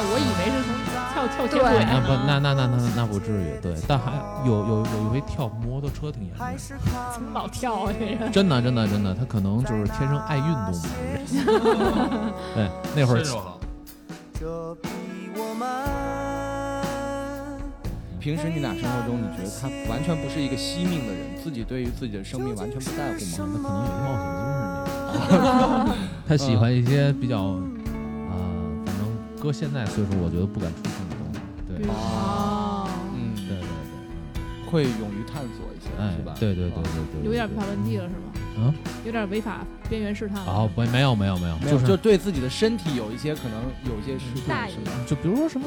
[0.00, 0.72] 跳，我以为是从
[1.12, 2.16] 跳跳铁对轨那不呢。
[2.26, 4.12] 那那那那那不至于，对，但还
[4.46, 6.52] 有有有一回跳摩托车挺严重的，
[7.12, 7.92] 怎么老跳啊？
[7.98, 10.88] 这人真的真的真的，他可能就是天生爱运动吧。
[12.54, 13.22] 对，那会儿
[14.38, 14.88] 这比
[15.36, 15.68] 我们
[18.18, 23.36] 平时你俩生活中，你觉得他完全不是一个惜命的人，自己对于自己的生命完全不在乎吗？
[23.36, 24.48] 他可能有冒险精
[25.28, 25.96] 神那种。
[26.28, 27.58] 他喜欢一些比较，
[29.40, 31.40] 搁现在岁数，我觉得不敢触碰的东西。
[31.66, 38.32] 对，哦，嗯，对对对，会勇于探索一些，哎是吧？，对对对对对，有点违法乱纪了是吗？
[38.58, 38.74] 嗯，
[39.06, 40.44] 有点违法边缘试探了。
[40.46, 44.92] 哦，不，没有没有没有，没有，就是就对自己的身体有一些可能有一些失控大，意是吧？
[45.06, 45.66] 就比如说什么，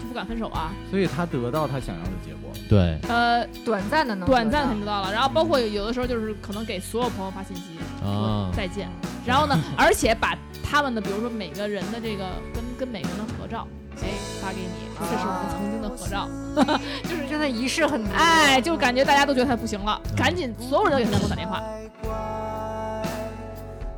[0.00, 0.72] 就不敢分手啊。
[0.90, 2.52] 所以他得到他想要的结果。
[2.68, 7.62] 对呃，短暂的能短暂得到肯定到了，然后包括有有的时候就是可能给所有朋友发信息
[8.04, 8.88] 啊说再见，
[9.28, 13.68] 然后呢，而且把他们的比如说每个人的这个跟跟每个人的合照，
[14.00, 14.08] 哎
[14.40, 16.26] 发给你，这是我们曾经的合照，
[17.04, 21.62] 就是真的仪式很足哎，就感觉大家都觉得他不行了，赶紧所有人都给他给我打电话，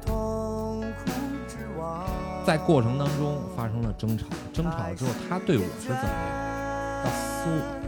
[0.04, 1.10] 痛苦
[1.46, 2.04] 之王。
[2.44, 6.10] 在过程当中发生了争吵，争吵了之后，他对我是怎么样？
[7.04, 7.79] 要撕我，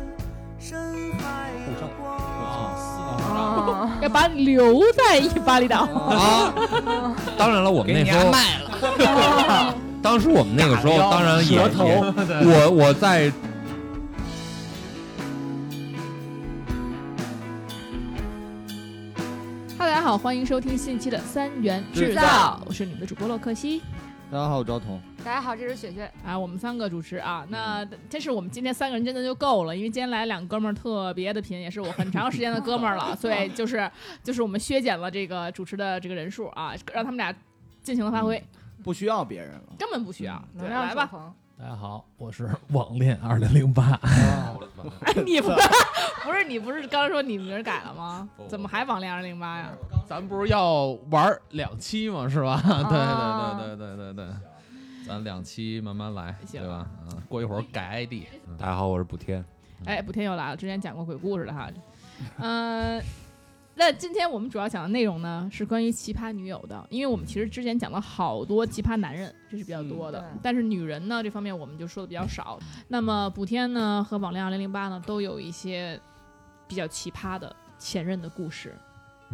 [4.01, 5.81] 要把你留在一巴厘岛。
[5.81, 6.53] 啊！
[7.39, 11.63] 当然了，我们那时候卖了， 当时我们那个时候，当然也也
[12.45, 13.31] 我我在
[19.79, 23.83] 哈，大家好，欢迎收听新一期的三元制造，我是你们的主播洛克西。
[24.33, 24.99] 大家好，我赵彤。
[25.23, 26.11] 大家好，这是雪雪。
[26.25, 33.91] 啊，我们三个主持啊，那这是我们今天三个人真的就够了，因为今天来两哥们儿特别的频，也是我很长时间的哥们儿了， 所以就是
[34.23, 37.31] 就是我们削减了这个主持的这个人数啊，让他们俩
[37.83, 38.43] 尽情的发挥，
[38.83, 39.65] 不需要别人了。
[39.79, 40.43] 根本不需要。
[40.59, 45.57] 对，来吧，大家好，我是网恋二零零八， 哎，你不是
[46.25, 48.29] 不是你不是刚说你名儿改了吗？
[48.49, 49.71] 怎么还网恋二零零八呀？
[50.09, 52.29] 咱不是要玩两期吗？
[52.29, 52.61] 是吧？
[52.89, 54.35] 对啊对对对对对对，
[55.07, 56.87] 咱两期慢慢来，行对吧？
[57.09, 58.25] 嗯，过一会儿改 ID。
[58.59, 59.45] 大家好，我是补天。
[59.85, 61.69] 哎，补天又来了，之前讲过鬼故事的哈。
[62.39, 63.03] 嗯、
[63.85, 72.61] 那今天我们主要讲的内容呢是关于奇葩女友的，因为我们其实之前讲了好多奇葩男人，这是比较多的，嗯但是女人呢这方面我们就说的比较少。
[72.87, 76.01] 那么补天呢和网恋二零零八呢都有一些
[76.69, 78.73] 比较奇葩的前任的故事。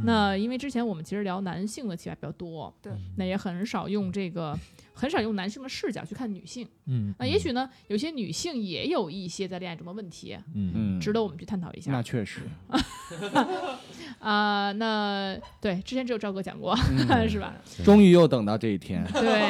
[0.04, 4.56] 那因为之前我们其实聊男性的奇葩比较多，对，那也很少用这个，
[4.94, 6.66] 很少用男性的视角去看女性。
[6.86, 10.72] 嗯，那也许呢，有些女性也有一些在恋爱中的问题，嗯。
[10.75, 11.91] 嗯，值得我们去探讨一下。
[11.92, 12.41] 那确实，
[14.20, 16.76] 啊、那对，之前只有赵哥讲过，
[17.08, 17.28] 嗯。
[17.28, 17.54] 是吧？
[17.84, 19.04] 终于又等到这一天。
[19.12, 19.42] 对，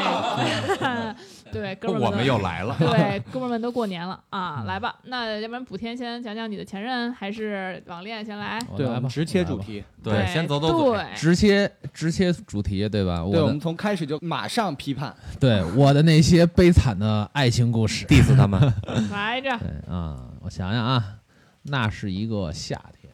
[1.53, 4.97] 对，哥们儿我们又来了，对， 哥们儿们都过年了啊，嗯来吧。
[5.04, 8.59] 那要不然补天先讲讲你的前任，还是网恋先来？
[8.76, 9.84] 对，直切我来吧，主题。
[10.03, 10.92] 对，先走走走。
[10.94, 13.25] 对，直切直切主题，对吧？
[13.25, 15.14] 我对，我的们从开始就马上批判。
[15.41, 18.06] 对我的那些悲惨的爱情故事。
[18.06, 18.60] diss 他们，
[19.10, 21.04] 来着，对啊，我想想啊，
[21.62, 23.12] 那是一个夏天，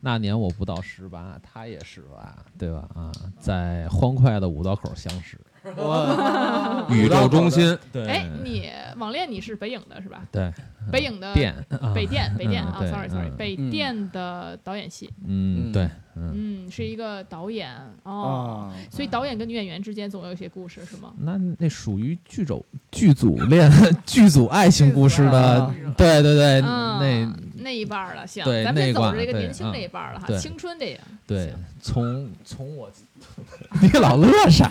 [0.00, 2.88] 那年我不到十八，他也十八，对吧？
[2.94, 5.38] 啊，在欢快的五道口相识。
[5.76, 10.22] 我宇宙中心，对哎，你网恋你是北影的是吧？
[10.30, 10.52] 对
[10.90, 17.70] 北影的电啊北电，北电啊，sorry sorry，嗯北嗯电的导演系，嗯，嗯对，嗯，嗯，是一个导演
[18.02, 18.68] 哦。
[18.72, 21.12] 啊，所以导演跟女演员之间总有一些故事，是吗？
[21.18, 23.70] 那那属于剧组剧组恋
[24.04, 32.90] 剧组爱情故事的啊，对对对，嗯，那那一半了，行，咱们先走着这个年轻嗯这一半了哈，青春这个，对，从从我，
[33.80, 34.68] 你老乐啥？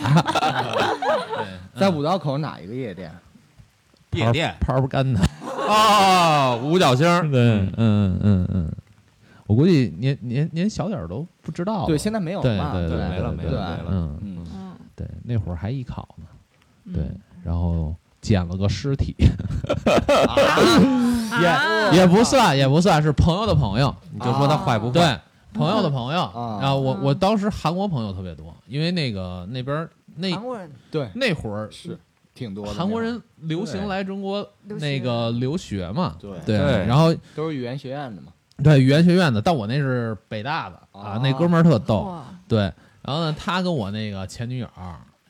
[1.75, 3.12] 在五道口哪一个夜店？
[4.12, 4.56] 夜店。
[4.59, 5.19] 泡泡干的。
[5.68, 7.39] 哦，五角星儿，对，
[7.77, 8.71] 嗯嗯嗯，
[9.48, 11.86] 我估计您您您小点儿都不知道。
[11.86, 13.86] 对，现在没有对嘛，对对没了没了没了。
[13.89, 16.25] 嗯，嗯，嗯，对，那会儿还艺考呢，
[16.86, 16.94] 嗯。
[16.94, 17.03] 对，
[17.44, 19.15] 然后捡了个尸体，
[21.42, 25.19] 也也不算也不算是朋友的朋友，你就说他坏不坏？
[25.53, 26.21] 对，朋友的朋友。
[26.21, 27.03] 啊然后我嗯。
[27.03, 30.71] 我当时韩国朋友特别多，因为那个那边儿那韩国人。
[30.89, 31.98] 对，那会儿是
[32.33, 32.74] 挺多的。
[32.74, 38.31] 韩国人流行来中国那个留学嘛，对对，然后都是语言学院的嘛。
[38.63, 42.59] 对语言学院的，但我那是北大的啊，那哥们儿特逗，对，
[43.01, 44.68] 然后呢，他跟我那个前女友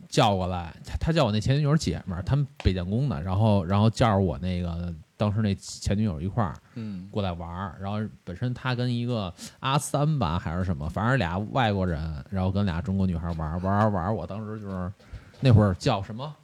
[0.09, 14.91] 叫过来，他他叫我那前女友姐们儿，他们北建工的，然后然后叫着我那个当时那前女友一块儿嗯，过来玩儿，然后本身他跟一个阿三吧还是什么，反正俩外国人，然后跟俩中国女孩玩儿玩儿玩儿，我当时就是
[15.39, 16.35] 那会儿叫什么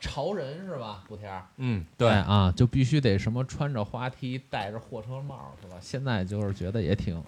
[0.00, 1.04] 潮人是吧？
[1.06, 1.44] 不天儿。
[1.58, 5.76] 嗯，对啊，就必须得什么穿着滑梯，戴着货车帽，是吧？
[5.80, 7.22] 现在就是觉得也挺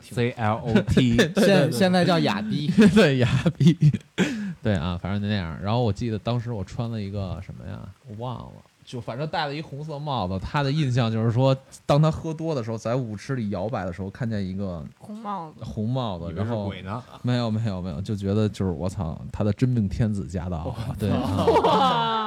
[0.00, 3.72] ，C L O T， 现现在叫雅逼， 对雅逼，
[4.60, 5.56] 对啊，反正就那样。
[5.62, 8.52] 然后我记得当时我穿了一个什么呀，我忘了，
[8.90, 10.36] 就反正戴了一红色帽子。
[10.40, 11.56] 他的印象就是说，
[11.86, 21.08] 当他喝多的时候，在舞池里摇摆的时候，看见一个红帽子，红帽子，然后鬼呢，没有没有没有，就觉得就是我操，他的真命天子驾到了，对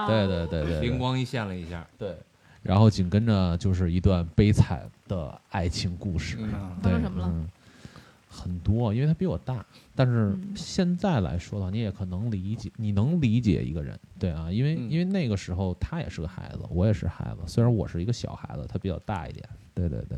[0.07, 2.15] 对对对对，灵光一现了一下，对，
[2.61, 6.37] 然后紧跟着就是一段悲惨的爱情故事。
[6.81, 7.49] 发生什么了嗯
[8.33, 9.63] 很多，因为他比我大，
[9.95, 20.17] 但是嗯现在来说的话，你也可能理解，你能理解一个人，对啊，因为、嗯因为那个时候他也是个孩子，我也是孩子，虽然我是一个小孩子，他比较大一点，对对对，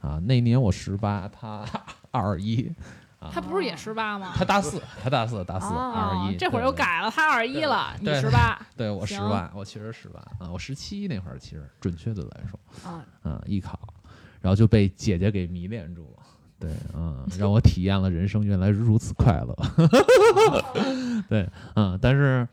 [0.00, 1.64] 啊，那年我十八，他
[2.12, 2.72] 二一，
[3.18, 4.32] 啊，他不是也十八吗？
[4.36, 12.88] 他大四，他大四，大四，哦二一，这会儿又，改了，他二一了，你对十八， 对我十八，我其实十八啊，我十七那会儿，其实准确的来说。
[12.88, 13.78] 啊，嗯，艺考，
[14.40, 16.17] 然后就被姐姐给迷恋住了。
[16.58, 19.56] 对，嗯，让我体验了人生原来如此快乐。
[21.28, 22.46] 对，嗯，但是，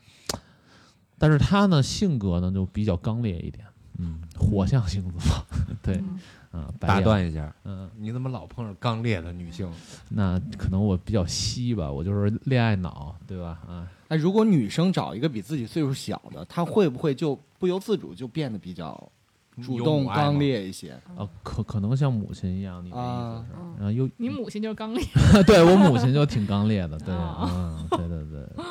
[1.18, 3.66] 但是他呢，性格呢就比较刚烈一点，
[3.98, 5.18] 嗯，火象星座，
[5.82, 6.00] 对，
[6.52, 9.68] 嗯打，断一下，嗯，你怎么老碰上刚烈的女性？
[10.08, 13.58] 那可能我比较稀吧，我就是恋爱脑，对吧？
[13.66, 19.10] 啊，那，如果女生找一个比自己岁数小的，她会不会就不由自主就变得比较
[19.62, 20.92] 主动刚，烈一些？
[21.16, 23.58] 啊，可可能像母亲一样，你的意啊思是？
[23.60, 25.02] 嗯然后又你母亲就是刚烈，
[25.46, 28.64] 对我母亲就挺刚烈的，对，啊嗯，对对对，对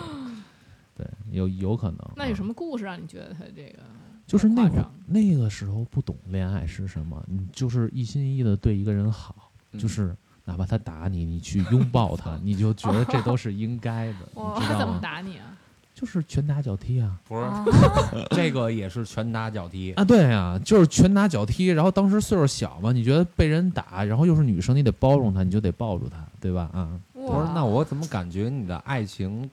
[1.05, 1.97] 对，有有可能。
[1.99, 3.79] 啊那有什么故事让你觉得他这个？
[4.25, 10.15] 就是那会儿那个时候不懂恋爱是什么，你就是一心一意的对一个人好，嗯就是
[10.45, 14.99] 哪怕他打你，你去拥抱他， 你就觉得这都是应该的，哇你知道他怎么吗？
[15.01, 15.54] 打你啊？
[15.95, 17.17] 就是拳打脚踢啊！
[17.25, 17.65] 不是啊
[18.35, 21.67] 这个也是拳打脚踢，啊，对啊，就是拳打脚踢。
[21.67, 26.69] 然后当时岁数小嘛，你觉得被人打，然后又是女生，你得包容她，你就得抱住她，对吧？
[26.73, 27.47] 啊，不是？
[27.55, 29.49] 那我怎么感觉你的爱情，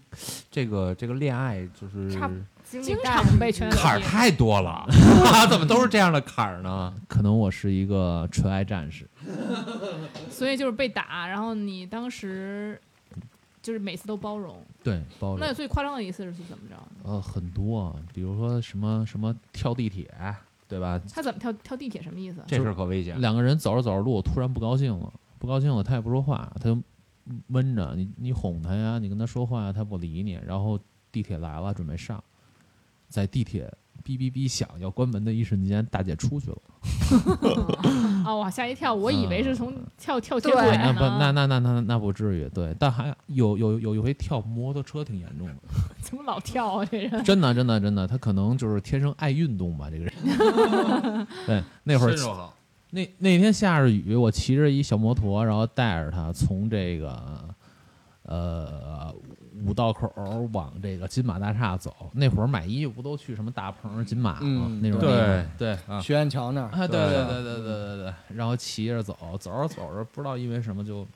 [0.50, 2.10] 这个这个恋爱就是
[2.82, 4.84] 经常被拳坎儿太多了，
[5.48, 6.92] 怎么都是这样的坎儿呢？
[7.06, 9.06] 可能我是一个纯爱战士。
[10.28, 12.80] 所以就是被打，然后你当时
[13.62, 14.62] 就是每次都包容。
[14.82, 15.54] 对，包容那。
[15.54, 16.74] 最夸张的一次是怎么着？
[17.04, 20.12] 呃，很多啊，比如说什么什么跳地铁，
[20.66, 21.00] 对吧？
[21.14, 22.42] 他怎么跳跳地铁什么意思？
[22.46, 23.20] 这事儿可危险。
[23.20, 26.82] 两个人走着走着路，突然不高兴了，不高兴了，他也不说话，他就
[27.46, 30.78] 闷着你，你哄他呀，你跟他说话，他不理你，然后
[31.12, 32.22] 地铁来了，准备上，
[33.08, 33.72] 在地铁
[34.04, 36.56] 哔哔哔响要关门的一瞬间，大姐出去了。
[38.26, 45.54] 哦，我吓一跳，我以为是从跳跳铁对轨那不，那那那那那不至于，对，但还有有有一回跳摩托车挺严重的，
[46.00, 46.84] 怎么老跳啊？
[46.84, 51.26] 这人真的真的真的，他可能就是天生爱运动吧，这个人。
[51.46, 52.14] 对，那会儿
[52.90, 57.54] 那那天下着雨，我骑着一小摩托，然后带着他从这个
[58.24, 59.14] 呃
[59.64, 60.12] 五道口
[60.52, 66.00] 往这个金马大厦走那会儿买衣服不都去什么大棚金马吗那种地方对啊。
[66.00, 66.70] 学院桥那儿。
[66.70, 66.98] 对对。
[66.98, 71.06] 对对对对对然后骑着走走着走着不知道因为什么就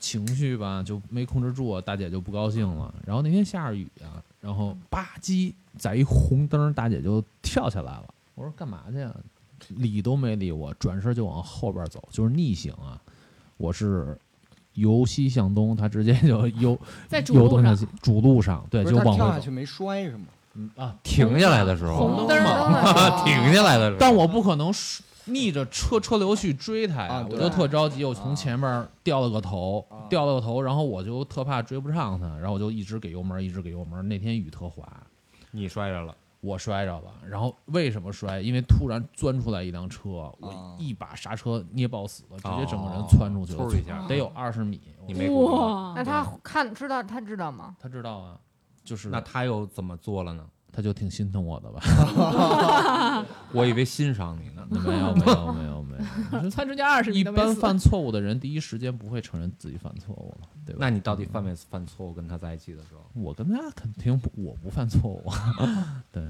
[0.00, 9.14] 情绪吧就没控制住大姐就不高兴了然后那天下着雨啊然后吧唧在一红灯大姐就跳下来了我说干嘛去啊
[9.68, 13.00] 理都没理我转身就往后边走就是逆行啊
[13.56, 14.18] 我是
[14.74, 16.78] 由西向东，他直接就由
[17.08, 19.50] 在主路上，由东向西，主路上对，不就是往回跳下去。
[19.50, 20.24] 没摔是吗？
[20.54, 22.36] 嗯啊，停下来的时候，红灯
[23.24, 30.06] 停下来的时候，但我不可能是逆着车车流去追他呀，啊对我就特着急，我从前面掉了个头，啊。
[30.08, 34.06] 掉了个头，然后我就特怕追不上他，然后我就一直给油门，一直给油门。
[34.08, 34.86] 那天雨特滑，
[35.50, 36.14] 你摔着了，
[36.44, 38.38] 我摔着了，然后为什么摔？
[38.38, 44.78] 因为突然钻出来一辆车，啊我一把刹车捏爆死了，直接整个人哦窜出去了，嗖一下得有二十米。
[45.06, 47.74] 你没哇，那他看知道他知道吗？
[47.80, 48.38] 他知道啊，
[48.84, 50.46] 就是那他又怎么做了呢？
[50.74, 53.24] 他就挺心疼我的吧？
[53.52, 54.62] 我以为欣赏你呢。
[54.70, 55.96] 没有没有没有没
[56.42, 60.78] 有，窜出去二十一般犯错误的人，第一时间不会承认自己犯错误了，对吧？
[60.80, 62.12] 那你到底犯没犯错误？
[62.12, 65.22] 跟他在一起的时候，我跟他肯定不，我不犯错误。
[66.10, 66.24] 对，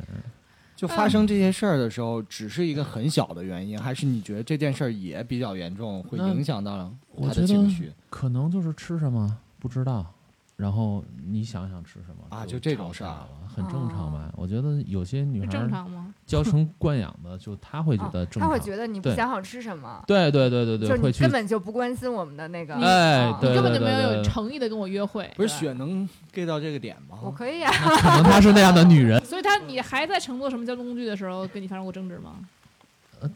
[0.75, 10.13] 就发生这些事儿的时候，只是一个很小的原因，还是你觉得这件事儿也比较严重，会影响到他我的情绪可能就是吃什么不知道，
[10.57, 14.31] 然后你想想吃什么啊就这种事儿了，很正常吧？
[14.37, 16.15] 我觉得有些女孩儿正常吗？
[16.27, 18.49] 娇生惯养的，就她会觉啊得正常。
[18.49, 22.75] 他会觉得你不对想好吃什么，对对对对对，就是你根本就不关心我们的那个。
[22.75, 27.19] 啊哎对你根本就没有有诚意的跟我约会，不是雪能 get 到这个点吗？
[27.21, 32.37] 我可以啊，可能她是那样的女人， 所以她你还在乘坐什么交通工具的时候跟你发生过争执吗？
[33.21, 33.31] 呃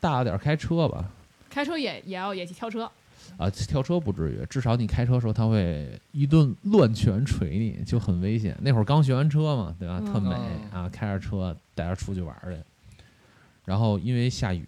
[0.00, 1.04] 大了点儿开车吧。
[1.50, 2.90] 开车也也要也去挑车，
[3.36, 8.56] 啊，跳车不至于，至少你开车的时候他会一顿乱拳捶你，就很危险。
[8.60, 10.00] 那会儿刚学完车嘛，对吧？
[10.00, 10.36] 特嗯美
[10.72, 12.56] 嗯啊，开着车带着出去玩去，
[13.64, 14.66] 然后因为下雨，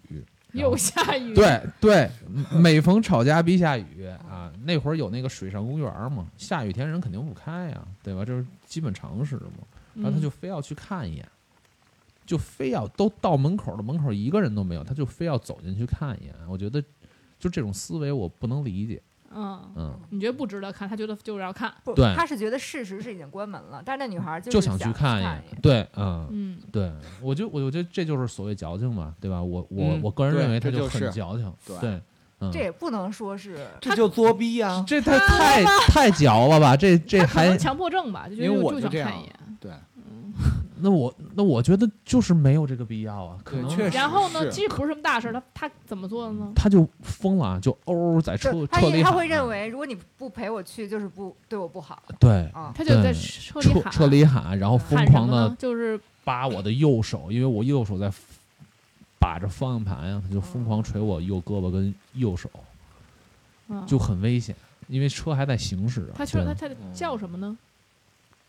[0.53, 2.09] 又下雨，对对，
[2.57, 4.51] 每逢吵架必下雨啊。
[4.63, 8.25] 那会儿有那个水上公园嘛，下雨天人肯定不开呀，对吧？
[8.25, 9.63] 这是基本常识嘛。
[9.95, 11.25] 嗯，然后他就非要去看一眼，
[12.25, 16.33] 就非要都到门口了，门口一个人都没有，他就非要走进去看一眼。
[16.49, 16.83] 我觉得
[17.39, 19.01] 就这种思维我不能理解，
[19.33, 19.99] 嗯，嗯。
[20.09, 25.43] 你觉得不值得看，他觉得就是要看，不，对他是觉得事实是已经关门了，但是那女孩就想去看一一眼。
[25.61, 29.41] 对，嗯，嗯，对，我就我我觉得这就是所谓矫情嘛，对吧？
[29.41, 32.01] 我我、嗯我个人认为他这就是很矫情，对对，
[32.39, 34.83] 嗯，这也不能说是这就作逼啊！
[34.87, 36.75] 这太太太矫了吧？
[36.75, 39.35] 这这还能强迫症吧，就觉得就我就这样想看一眼。
[39.59, 39.71] 对，
[40.79, 46.51] 那我那我觉得就是没有这个必要啊，可能确实然后呢，其实不是什么大事儿，他他怎么做的呢？
[46.55, 52.73] 他就疯了，就嗷在车就他他车里喊会认为，如果你不陪我去，就是不对我不好对啊。
[52.75, 55.55] 他就在车里喊，车车里喊，然后疯狂的？
[55.57, 58.11] 就是扒我的右手，因为我右手在
[59.19, 62.49] 把着方向盘呀，他就疯狂捶我右胳膊跟右手，
[63.69, 64.55] 嗯就很危险，
[64.87, 67.57] 因为车还在行驶他说他他叫什么呢？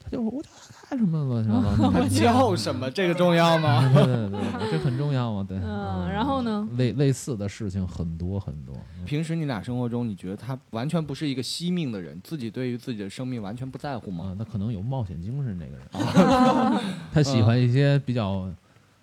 [0.09, 1.99] 他就我叫他干什么乱七八糟的？
[1.99, 2.89] 我叫什么？
[2.95, 3.81] 这个重要吗？
[3.93, 5.59] 对对对对，这很重要吗，对。
[5.59, 8.75] 嗯然后呢类类似的事情很多很多。
[9.05, 14.27] 平时你俩生活中，你觉得他完全不是一个惜命的人，自己对于自己的生命完全不在乎吗？
[14.27, 15.87] 啊，那可能有冒险精神，这个人，
[17.13, 18.49] 他喜欢一些比较，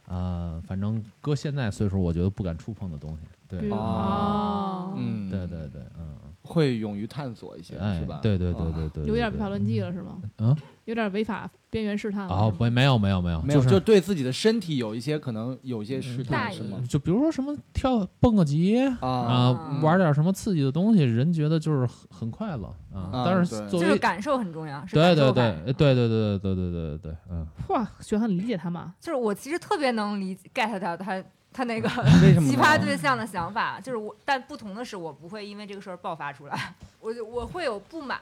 [0.08, 3.20] 呃，反正搁现在岁数，我觉得不敢触碰的东西。
[3.48, 10.18] 对，比如哦哦，嗯，对对对，嗯，会勇于探索一些，哎是吧？，对对对啊对对，有点违对法乱纪了是吗？
[10.40, 12.34] 嗯，有点违法边缘试探了。
[12.34, 16.78] 哦，不，没有没有没有，没有，是就对自己的身体有一些可能有一些试探，是吗？
[16.88, 23.10] 就比如说什么跳蹦个极啊玩点什么刺激的东西，人觉得就是很很快乐啊。
[23.12, 28.94] 啊但是对作为就是感受很重要，是对对对对对对对对对对对，嗯，哇，雪很理解他嘛。
[29.00, 38.20] 就是我其实特别能理解 get 到他他那个奇葩对象的想法，就是我，但不同的是，我不会因为这个事儿爆发出来，我就我会有不满，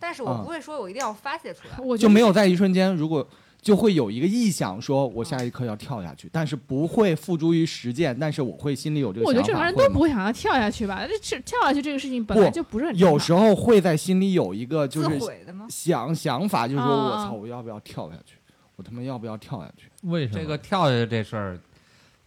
[0.00, 1.84] 但是我嗯不会说我一定要发泄出来。
[1.84, 3.24] 我就没有在一瞬间，如果
[3.62, 9.38] 就会有一个臆想，说我下一刻要跳下去，但是不会付诸于实践，但是我会心里有这个我觉。
[9.38, 11.06] 得正常人都不会会想要跳下去吧？
[11.06, 15.66] 这这跳下去这个事情本来就不是很有时候会在心里有一个就自是毁的吗？
[15.68, 18.36] 想想法，就是说啊我操，我要不要跳下去？
[18.76, 21.60] 我他妈要不要跳下去为什么这个跳下去这事儿，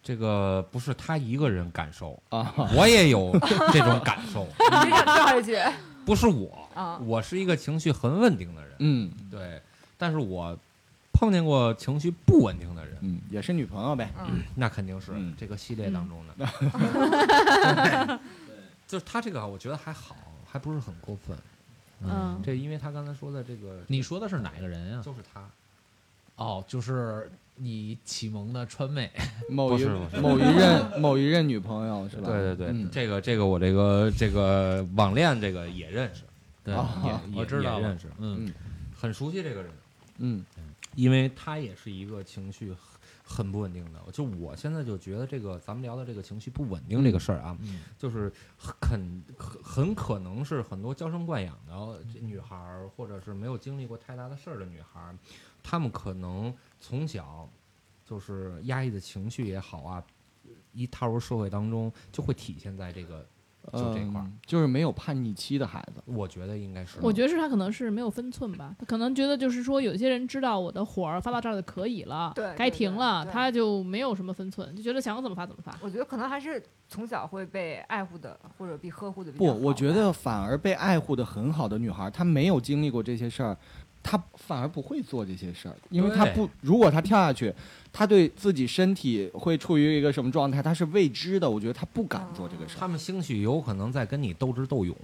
[0.03, 2.53] 这个不是他一个人感受，啊？
[2.77, 3.35] 我也有
[3.71, 4.45] 这种感受，
[4.85, 5.57] 你想跳下去
[6.05, 6.97] 不是我，啊？
[6.99, 9.11] 我是一个情绪很稳定的人，嗯。
[9.31, 9.61] 对，
[9.97, 10.57] 但是我
[11.13, 14.11] 碰见过情绪不稳定的人，嗯，也是女朋友呗。
[14.19, 15.33] 嗯，那肯定是嗯。
[15.37, 18.19] 这个系列当中的，
[18.87, 20.15] 就是他这个我觉得还好，
[20.49, 21.37] 还不是很过分，
[22.01, 22.41] 嗯。
[22.43, 25.01] 这因为他刚才说的这个，你说的是哪个人呀？
[25.03, 25.47] 就是他，
[26.35, 29.11] 哦，就是你启蒙的川妹。
[29.49, 30.21] 某一不是不是。
[30.21, 32.27] 某一任某一任女朋友是吧？
[32.27, 32.89] 对对对，嗯。
[32.91, 36.23] 这个这个我这个这个网恋这个也认识，
[36.63, 38.45] 对啊也也我知道也认识，嗯。
[38.45, 38.53] 嗯。
[38.99, 39.71] 很熟悉这个人。
[40.17, 40.43] 嗯。
[40.95, 42.77] 因为他也是一个情绪很
[43.23, 43.99] 很不稳定的。
[44.11, 47.79] 就我现在就觉得这个咱们聊的这个情绪不稳定这个事儿啊，嗯。
[47.97, 55.15] 就是很很很可能是很多娇生惯养的女孩儿，或者是没有经历过太大的事儿的女孩
[55.63, 57.49] 儿，她们可能从小
[58.05, 60.03] 就是压抑的情绪也好啊，
[60.73, 63.25] 一踏入社会当中就会体现在这个
[63.71, 64.25] 就这块儿。
[64.25, 66.03] 嗯就是没有叛逆期的孩子。
[66.05, 75.75] 我觉得应该是，我觉得是他可能是没有分寸吧，他可能觉得就是说，有些人知道我的火儿发到这儿就可以了，该停了，他就没有什么分寸，就觉得想怎么发怎么发。
[75.81, 83.57] 我觉得可能还是从小会被爱护的，或者被呵护的比不，较好我觉得反而被爱护的很好的女孩，她没有经历过这些事儿，
[84.03, 87.51] 她反而不会做这些事儿，因为他不，如果他跳下去，
[87.91, 94.95] 他对自己身体会处于一个什么状态，他是未知的，我觉得他不敢做这个事儿他们兴许有可能在跟你斗智斗勇。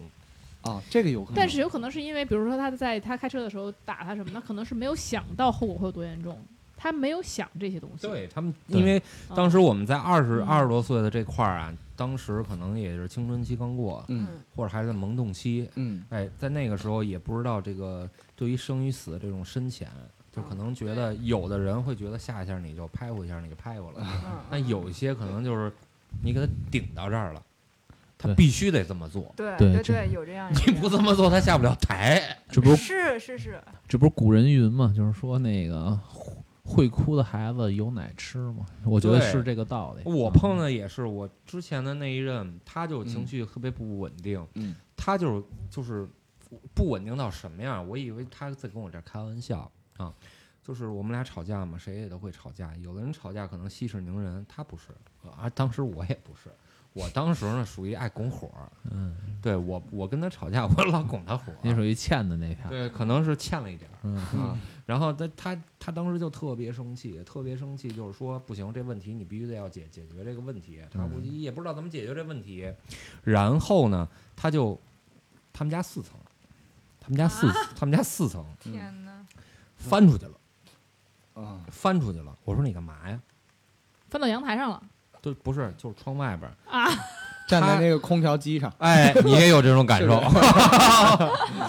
[0.61, 1.35] 啊，这个有可能。
[1.35, 6.37] 但是有可能是因为，比如说他在他开车的时候打他什么，他可能是没有想到后果会有多严重，
[6.75, 8.05] 他没有想这些东西。
[8.05, 14.25] 对他们，因为嗯当时我们在二十嗯二十多岁的这块儿啊，当时可能也是青春期刚过，嗯
[14.55, 15.69] 或者还在萌动期。
[15.75, 19.89] 嗯哎，在那个时候也不知道这个对于生与死这种深浅，
[20.31, 25.69] 就可能觉得有的人会觉得下一下你就拍我一下你就拍我了，嗯，但有一些可能就是
[26.23, 27.43] 你给他顶到这儿了，
[28.17, 30.49] 他必须得这么做，对对对对，有这样。
[30.53, 32.21] 你不这么做他下不了台。
[32.49, 35.99] 这不是是是是，这不是古人云嘛，就是说那个
[36.69, 40.03] 会哭的孩子有奶吃吗，我觉得是这个道理。
[40.05, 46.07] 我碰的也是，我之前的那一任，他就情绪特别不稳定，嗯他就是就是
[46.75, 47.87] 不稳定到什么样？
[47.89, 50.13] 我以为他在跟我这儿开玩笑啊，
[50.61, 52.75] 就是我们俩吵架嘛，谁也都会吵架。
[52.77, 54.89] 有的人吵架可能息事宁人，他不是
[55.35, 56.51] 啊，当时我也不是，
[56.93, 62.69] 我当时呢属于爱拱火儿，嗯，对我我跟他吵架，我老拱他火儿，你属于欠的那票。
[62.69, 63.97] 对，可能是欠了一点儿。
[64.03, 70.81] 嗯啊，然后他他他当时就特别生气，特别生气，就是说不行，这问题你必须得要解解决这个问题。
[70.91, 72.73] 他嗯估计也不知道怎么解决这问题，
[73.23, 74.79] 然后呢，他就
[75.53, 76.17] 他们家四层，
[76.99, 79.25] 他们家四、他们家四层天哪！
[79.77, 80.37] 翻出去了，
[81.35, 82.37] 啊，翻出去了。
[82.43, 83.21] 我说你干嘛呀？
[84.09, 84.83] 翻到阳台上了
[85.21, 86.53] 对，不是，就是窗外边儿。
[86.69, 86.89] 啊！
[87.49, 90.21] 站在那个空调机上，哎，你也有这种感受？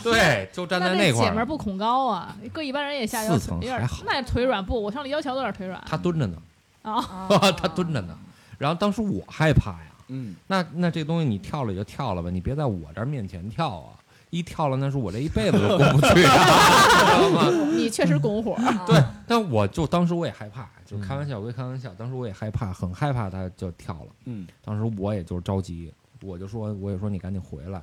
[0.03, 4.79] 对，就站在那块那姐们儿儿，不恐高啊，搁一般人也下有四层有点还好那腿软不？
[4.83, 6.37] 我上立交桥都有点腿软他蹲着呢，
[6.83, 7.03] 啊。
[7.57, 8.15] 他蹲着呢。
[8.59, 9.87] 然后当时我害怕呀。
[10.09, 13.97] 嗯，那那这东西你跳了也就跳了吧，你别在我这儿面前跳啊！
[14.31, 16.25] 一跳了，那是我这一辈子都过不去。
[16.25, 17.51] 啊，知道吗？
[17.77, 24.07] 你确实拱火，对，但我就当时我也害怕，就开玩笑归开玩笑，当时我也害怕，很害怕他就跳了。
[24.27, 27.83] 嗯，当时我也就是着急，我就说我也说你赶紧回来，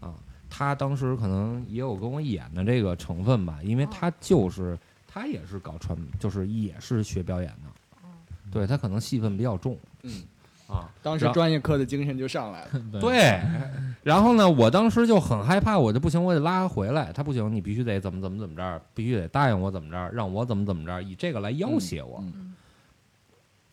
[0.00, 0.14] 啊，
[0.48, 8.08] 他当时可能也有跟我演的这个成分吧，因为他就是他也是搞传，就是也是学表演的，
[8.50, 10.22] 对他可能戏份比较重，嗯
[10.66, 12.70] 啊，当时专业课的精神就上来了。
[13.00, 13.40] 对，
[14.02, 17.12] 然后呢，我当时就很害怕，我就不行，我得拉他回来。
[17.12, 22.18] 他不行，你必须得怎么怎么怎么着，必须得答应我怎么着，让我怎么怎么着，以这个来要挟我。
[22.22, 22.54] 嗯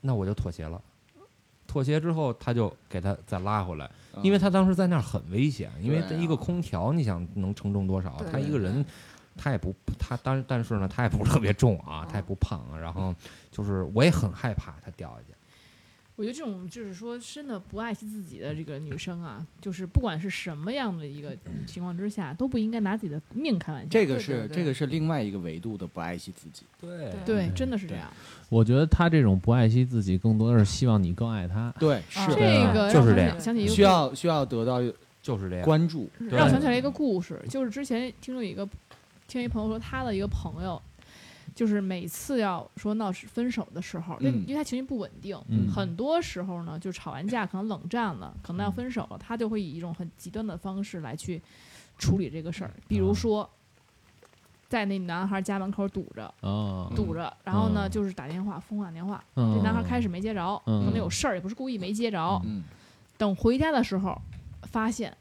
[0.06, 0.82] 那我就妥协了。
[1.66, 8.22] 妥协之后，他就给他再拉回来，嗯因为他当时在那儿很危险，因为对啊这一个空调，你想能承重多少？
[8.30, 8.86] 他一个人，
[9.38, 13.16] 他也不，他但但是呢，他也不是特别重啊，嗯他也不胖啊，然后
[13.50, 15.33] 就是我也很害怕他掉下去。
[16.16, 23.90] 我觉得这种就是说真的不爱惜自己的这个女生啊，就是不管是什么样的一个情况之下，都不应该拿自己的命开玩笑。
[23.90, 26.64] 这个对对对是这个是另外一个维度的不爱惜自己。
[26.80, 28.12] 对对，对真的是这样。
[28.50, 31.74] 我觉得他这种不爱惜自己，更多的是希望你更爱他。
[31.80, 34.82] 对，啊是这个就是这样想起一个需要需要得到
[35.24, 35.66] 就是这样。
[35.66, 36.08] 关注。
[36.30, 38.70] 让我想起来一个故事，就是之前听说一个
[39.28, 40.80] 听一朋友说，他的一个朋友，
[41.56, 44.42] 就是每次要说闹分手的时候，因为嗯。
[44.42, 45.72] 因为他情绪不稳定，嗯。
[45.72, 51.42] 很多时候呢，就吵完架可能冷战了，可能要分手了，他就会以一种很极端的方式来去
[51.98, 53.50] 处理这个事儿，比如说。
[54.70, 57.92] 在那男孩家门口堵着，啊，堵着，然后呢，嗯。
[57.92, 59.24] 就是打电话，疯狂打电话。
[59.36, 59.54] 嗯。
[59.56, 60.84] 这男孩开始没接着，嗯。
[60.86, 62.42] 可能有事儿，也不是故意没接着。
[62.44, 62.64] 嗯。
[63.16, 64.20] 等回家的时候，
[64.64, 65.16] 发现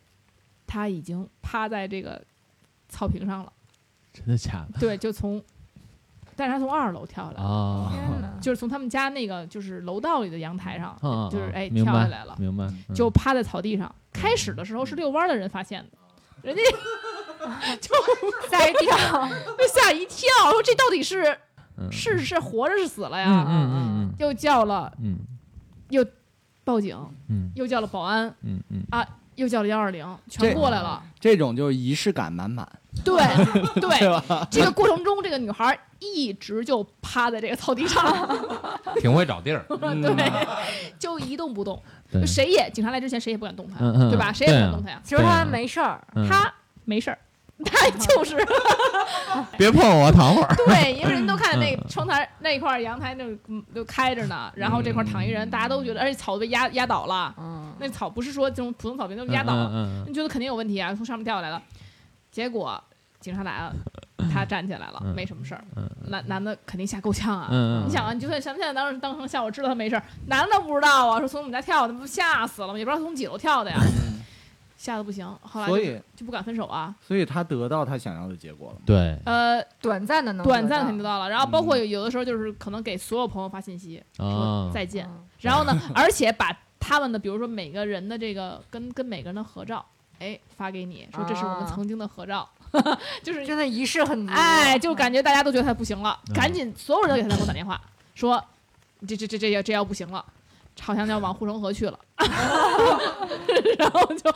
[0.67, 2.25] 他已经趴在这个
[2.89, 3.53] 草坪上了。
[4.15, 4.81] 真的假的？
[4.81, 5.43] 对，就从，
[6.37, 7.93] 但是他从二楼跳下来了，啊？
[7.93, 8.03] 天！
[8.43, 12.95] 就是从他们家那个就是楼道里的阳台上，啊，就是哎跳下来了，明白，嗯。
[12.95, 13.93] 就趴在草地上。
[14.13, 15.99] 开始的时候是遛弯的人发现的，
[16.43, 16.63] 人家
[17.81, 17.91] 就
[18.51, 21.37] 吓一跳，被吓一跳，说这到底是
[21.79, 21.91] 嗯。
[21.91, 23.47] 是是活着是死了嗯呀？
[23.49, 24.15] 嗯嗯。
[24.19, 25.17] 又叫了嗯。
[25.91, 26.05] 又
[26.65, 26.97] 报警，
[27.29, 27.51] 嗯。
[27.55, 28.83] 又叫了保安，嗯嗯。
[28.91, 31.03] 啊又叫了幺二零，全过来了。
[31.19, 32.69] 这种就是仪式感满满，
[33.05, 33.17] 对
[33.81, 33.99] 对，
[34.51, 38.05] 这个过程中，这个女孩一直就趴在这个草地上，
[39.01, 39.65] 挺会找地儿。
[39.69, 40.47] 对，
[40.99, 41.81] 就一动不动。
[42.13, 44.31] 就谁也警察来之前，谁也不敢动她，嗯嗯对吧？
[44.33, 45.01] 谁也不敢动她呀。
[45.03, 46.53] 其实她没事儿，嗯她
[46.85, 47.19] 没事儿，
[47.65, 48.37] 她就是
[49.57, 50.55] 别碰我，躺会儿。
[50.67, 61.63] 对，因为人都看那窗台那一块阳台那嗯就开着呢，然后这块躺一人，大家都觉得，而且草被压压倒了，嗯，那草不是说这种普通草坪都压倒了，嗯你觉得肯定有问题啊，从上面掉下来了。
[62.33, 62.83] 结果
[63.21, 63.73] 警察来了，
[64.33, 65.63] 他站起来了，嗯没什么事儿。
[65.77, 67.49] 嗯男男的肯定吓够呛啊！
[67.53, 72.79] 嗯嗯你想啊，你就算想现在当时当成笑，我知道他没事儿，男的不知道啊，说从我们家跳的，不吓死了吗？
[72.79, 73.79] 也不知道从几楼跳的呀，
[74.77, 75.25] 吓得不行。
[75.43, 76.95] 后来就所以就不敢分手啊。
[77.01, 78.79] 所以他得到他想要的结果了。
[78.85, 89.85] 对呃，短暂的能短暂得肯定得到了，然后包括有有的时候就是可能给所有朋友发信息啊说再见，嗯然后呢，而且把他们的比如说每个人的这个跟跟每个人的合照，
[90.23, 91.67] 哎，发给你说这是我们啊。
[91.75, 92.49] 曾经的合照，
[93.23, 96.35] 就是真的仪式很足哎，就感觉大家都觉得他不行了，嗯。
[96.35, 97.81] 赶紧所有人都给他给我打电话
[98.15, 98.43] 说，
[99.07, 100.25] 这这这这要这要不行了，
[100.81, 101.99] 好像要往护城河去了，
[103.79, 104.33] 然后就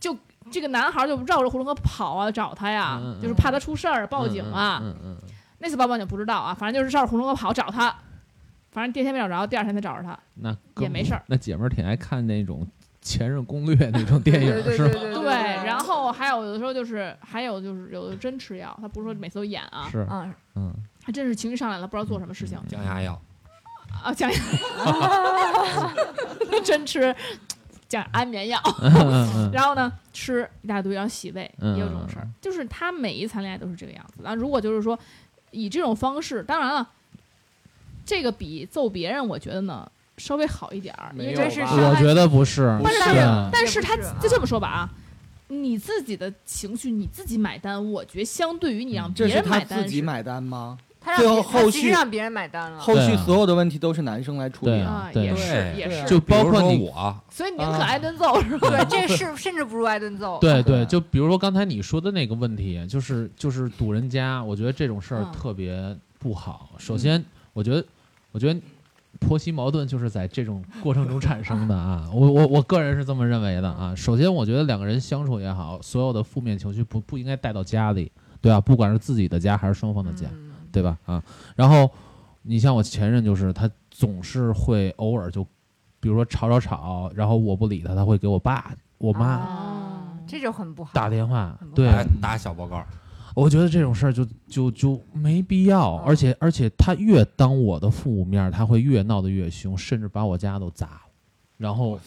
[0.00, 0.16] 就
[0.50, 5.16] 这个男孩就绕着护城河跑啊找他呀，嗯嗯就是怕他出事儿报警啊，嗯嗯
[5.58, 7.94] 那次报报警不知道啊，反正就是绕着红灯跑找他，
[8.72, 10.18] 反正第一天没找着，第二天才找着他。
[10.36, 11.22] 那也没事儿。
[11.26, 12.66] 那姐们儿挺爱看那种
[13.02, 14.88] 前任攻略那种电影是吗？
[14.92, 15.32] 对对对，
[15.64, 23.20] 然后还有有的时候就是，还有就是有的真吃药，他不是说每次都演啊，是，嗯，嗯，他真是情绪上来了，不知道做什么事情降压药，
[24.02, 24.36] 啊，降压
[26.62, 27.14] 真吃
[27.88, 32.28] 降安眠药， 嗯嗯然后呢吃一大堆，然后洗胃，嗯也有这种事儿。
[32.40, 34.20] 就是他每一谈恋爱都是这个样子。
[34.22, 34.98] 然后如果就是说
[35.50, 36.88] 以这种方式，当然了，
[38.04, 44.90] 这个比揍别人，我觉得呢稍微好一点儿，因为这是吧我觉得不是，但是但是他就这么说吧啊，
[45.48, 50.78] 你自己的情绪你自己买单，我觉得相对于你让别人买单是自己买单吗？
[51.02, 52.78] 他让最后别他后续其实让别人买单了。
[52.78, 55.10] 后续所有的问题都是男生来处理对啊。
[55.14, 58.84] 也是也是，就包括你我，所以宁可挨顿揍是吧？
[58.84, 60.38] 对，这是甚至不如挨顿揍。
[60.42, 66.68] 对对，就比如说刚才你说的那个问题，就是就是堵人家，我觉得这种事儿嗯特别不好。
[66.76, 67.82] 首先，我觉得
[68.30, 68.60] 我觉得
[69.20, 73.94] 婆媳矛盾就是在这种过程中产生的啊，我我我个人是这么认为的啊。
[73.94, 78.60] 首先，我觉得两个人相处也好，所有的负面情绪不不应该带到家里，对吧？
[78.60, 80.98] 不管是自己的家还是双方的家，嗯对吧？
[81.04, 81.22] 啊，
[81.54, 81.88] 然后
[82.42, 85.44] 你像我前任，就是他总是会偶尔就，
[86.00, 90.90] 比如说吵吵吵，然后我不理他，他会给我爸、我妈啊这就很不好。
[90.94, 92.82] 打电话对，打打小报告，
[93.34, 101.00] 我觉得这种事儿就就就没必要，嗯而且而且他越当我的父母面儿，他会越闹得越凶，甚至把我家都砸了，
[101.56, 101.98] 然后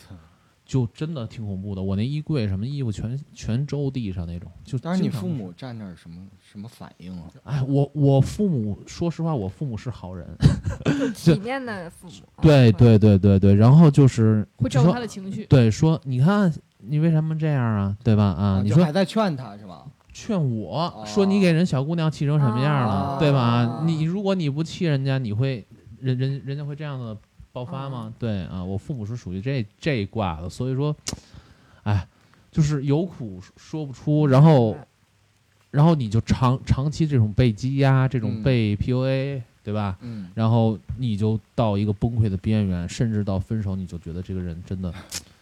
[0.65, 1.81] 就真的挺恐怖的。
[1.83, 7.29] 我那衣柜什么衣服全全周地上那种，就当时你父母站那儿什么什么反应啊？
[7.43, 10.25] 哎，我我父母说实话，我父母是好人，
[11.13, 12.13] 体面的父母。
[12.41, 15.45] 对嗯，对对对对，然后就是会照顾他的情绪。
[15.45, 18.23] 对说，你看你为什么这样啊，对吧？
[18.23, 19.85] 啊，你说就还在劝他是吧？
[20.13, 23.81] 劝我说你给人小姑娘气成什么样了，哦对吧？
[23.85, 25.65] 你如果你不气人家，你会
[25.99, 27.17] 人人人家会这样的
[27.51, 28.13] 爆发吗？
[28.19, 30.95] 对啊，我父母是属于这这一挂的，所以说，
[31.83, 32.07] 哎，
[32.51, 34.77] 就是有苦说不出，然后
[35.71, 39.97] 然后你就长长期这种被积压，这种嗯被 PUA，、对吧？
[40.01, 44.93] 嗯，然后你就到一个崩溃的边缘，甚至到分手，你就觉得这个人真的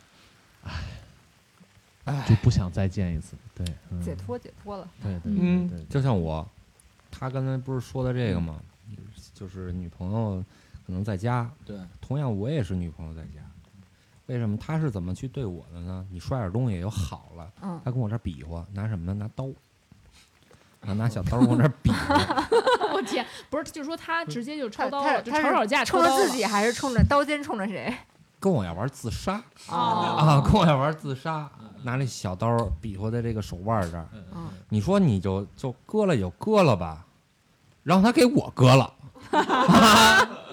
[0.64, 0.72] 哎
[2.28, 3.36] 就，不想再见一次。
[3.54, 4.88] 对，嗯、解脱解脱了。
[5.02, 6.48] 对对对嗯对对，就像我，
[7.10, 8.60] 他刚才不是说的这个吗？
[9.34, 10.44] 就是女朋友
[10.86, 13.42] 可能在家，对，同样我也是女朋友在家。
[14.28, 16.06] 为什么他是怎么去对我的呢？
[16.10, 19.14] 你摔点东西就好了，嗯，他跟我这比划，拿什么呢？
[19.14, 19.50] 拿刀，
[20.88, 22.16] 啊，拿小刀跟我这比划。
[22.94, 27.94] 我天，不是，就是说他直接就他他抄刀了，就吵吵架，冲抄刀了着自己还是冲着刀尖冲着谁？
[28.40, 31.50] 跟我要玩自杀哦啊，跟我要玩自杀，
[31.84, 34.06] 拿那小刀比划在这个手腕这儿。
[34.36, 37.06] 嗯，你说你就就割了就割了吧，
[37.84, 38.94] 然后他给我割了，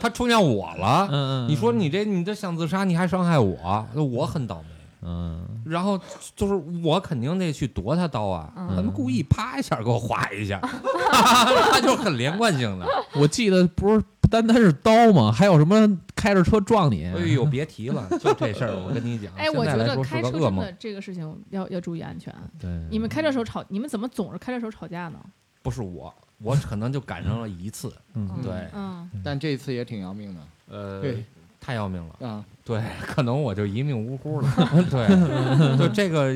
[0.00, 1.08] 他冲向我了。
[1.10, 4.68] 嗯嗯，你说你这你这想自杀，你还伤害我，我很倒霉。
[5.00, 5.96] 嗯然后
[6.34, 10.58] 就是我肯定得去夺他刀啊，嗯他们故意啪一下给我划一下，
[11.12, 12.86] 他就很连贯性的。
[13.14, 15.30] 我记得不是不单单是刀吗？
[15.30, 15.86] 还有什么
[16.18, 17.04] 开着车撞你？
[17.04, 20.72] 哎呦，别提了， 就这事儿，我跟你讲，哎，我觉得开车真的。
[20.72, 22.34] 这个事情要要注意安全。
[22.58, 25.20] 对，你们开车时候吵，你们怎么总是开车时候吵架呢？
[25.62, 31.24] 不是我，我可能就赶上了一次，嗯对，嗯，但这次也挺要命的呃对，
[31.68, 32.26] 太要命了。
[32.26, 32.42] 啊。
[32.64, 34.54] 对，可能我就一命呜呼了。
[34.90, 36.34] 对，就这个，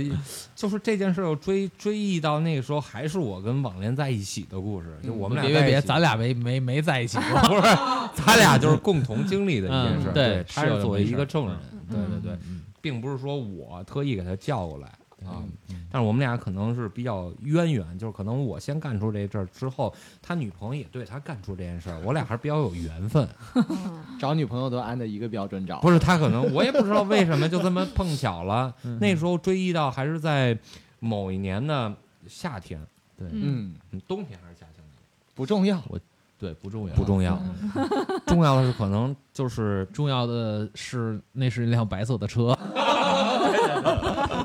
[0.54, 4.98] 就是这件事儿，又追追忆到那个时候，还是我跟网恋在一起的故事。
[5.02, 7.40] 就我们俩别别别，咱俩没没没在一起过。
[7.48, 7.62] 不是，
[8.14, 10.08] 咱俩就是共同经历的一件事。
[10.08, 11.56] 嗯对他是作为一个证人，
[11.88, 14.90] 对对对，嗯并不是说我特意给他叫过来
[15.26, 15.42] 啊。
[15.70, 23.28] 嗯但是我们俩可能是比较渊源，就是可能我先干出这事儿之后，他女朋友也对他干出这件事儿，我俩还是比较有缘分。
[24.18, 28.74] 找女朋友都按照一个标准找，不是他可能我也不知道为什么就这么碰巧了。
[28.84, 30.58] 嗯那时候追忆到还是在
[30.98, 31.92] 某一年的
[32.26, 32.80] 夏天，
[33.18, 33.74] 对，嗯
[34.08, 34.82] 冬天还是夏天
[35.34, 35.78] 不重要。
[35.88, 36.00] 我
[36.38, 37.38] 对，不重要，不重要，
[38.26, 42.58] 重要的是可能就是重要的是那是一辆白色的车。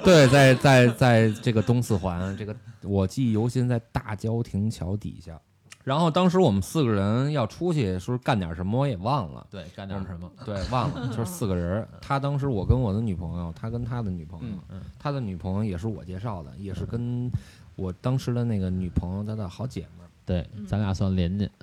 [0.08, 5.38] 对，在在在这个东四环，这个我记忆犹新，在大郊亭桥底下。
[5.84, 9.46] 然后当时我们四个人要出去，说干点什么，我也忘了。
[9.52, 10.32] 对，干点什么？
[10.46, 11.86] 对，忘了，就是四个人。
[12.00, 17.30] 他当时我跟我的女朋友，他跟他的女朋友，嗯他的女朋友也是我介绍的，也是跟
[17.76, 21.52] 我当时的那个女朋友她的好姐们儿，对，咱俩算邻居。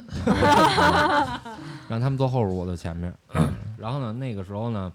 [1.88, 3.48] 让他们坐后边，我坐前面儿。
[3.78, 4.92] 然后呢，那个时候呢，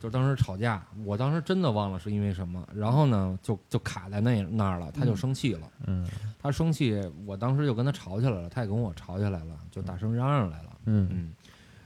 [0.00, 6.06] 就当时吵架，我当时真的忘了是因为什么，然后呢，就就卡在那那儿了，他就嗯生气了，嗯。
[6.40, 11.08] 他生气，我当时就跟他吵起来了，他也跟我吵起来了，就大声嚷嚷来了，嗯。
[11.10, 11.32] 嗯，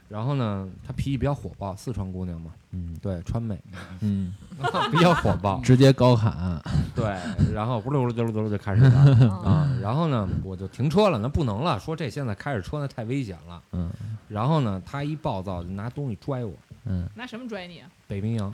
[0.07, 3.59] 然后呢，他脾气比较火爆，四川姑娘嘛，嗯对，川美
[4.01, 4.31] 嗯，
[4.91, 6.61] 比较火爆， 直接高喊，
[6.95, 7.17] 对，
[7.51, 9.17] 然后咕噜咕噜咕噜咕噜就开始了。
[9.19, 13.89] 嗯啊，然后呢，我就停车了，那不能了，说这现在开着车那太危险了，嗯。
[14.29, 16.53] 然后呢，他一暴躁就拿东西拽我，
[16.85, 17.89] 嗯，拿什么拽你啊？
[18.07, 18.53] 北冰洋，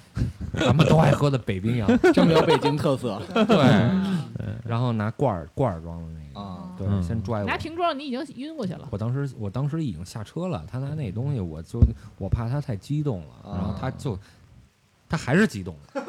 [0.54, 3.20] 咱们都爱喝的北冰洋， 这么有北京特色。
[3.32, 4.22] 对，嗯。
[4.64, 6.74] 然后拿罐儿罐儿装的那个，啊！
[6.78, 7.02] 对，嗯。
[7.02, 7.46] 先拽我。
[7.46, 7.56] 拿。
[7.56, 8.88] 瓶装，你已经晕过去了。
[8.90, 11.80] 我当时我当时已经下车了，他拿那东西，我就
[12.18, 14.18] 我怕他太激动了，然后他就
[15.08, 16.02] 他还是激动了，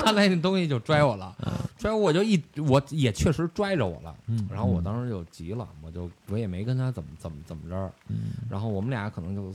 [0.00, 1.36] 他那东西就拽我了，
[1.76, 4.46] 拽我我就一我也确实拽着我了，嗯。
[4.50, 8.32] 然后我当时就急了，我就我也没跟他怎么怎么怎么着，嗯。
[8.48, 9.52] 然后我们俩可能就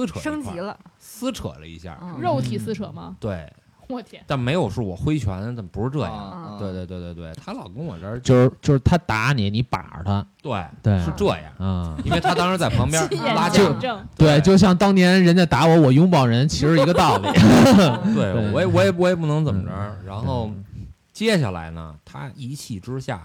[0.00, 3.16] 撕扯升级了，撕扯了一下，嗯肉体撕扯吗？
[3.20, 3.52] 对，
[3.88, 6.12] 我天，但没有是我挥拳，怎么不是这样？
[6.12, 11.96] 啊对对对对对，他老跟我这儿就是就是他打你，你把着他对对是这样，啊。
[12.04, 17.28] 因为他当时在旁边亲眼拉架见证，对，就像当年人家打我，我拥抱人，其实一个道理。
[18.14, 19.70] 对对我也我也我也不能怎么着。
[20.06, 20.64] 然后嗯
[21.12, 23.20] 接下来呢，他一气之下，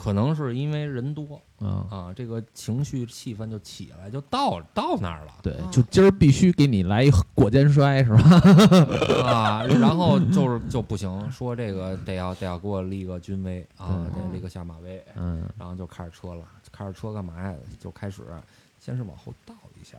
[0.00, 8.22] 可能是因为人多嗯，啊，这个情绪气氛就起来，就到到那儿了对，就今儿必须给你来一过肩摔，是吧？
[9.28, 9.64] 啊。
[9.64, 15.04] 然后就是就不行，说这个得要得要给我立个军威啊，嗯得立个下马威。
[15.16, 17.52] 嗯然后就开着车了，开着车干嘛呀？
[17.80, 18.22] 就开始
[18.78, 19.98] 先是往后倒一下，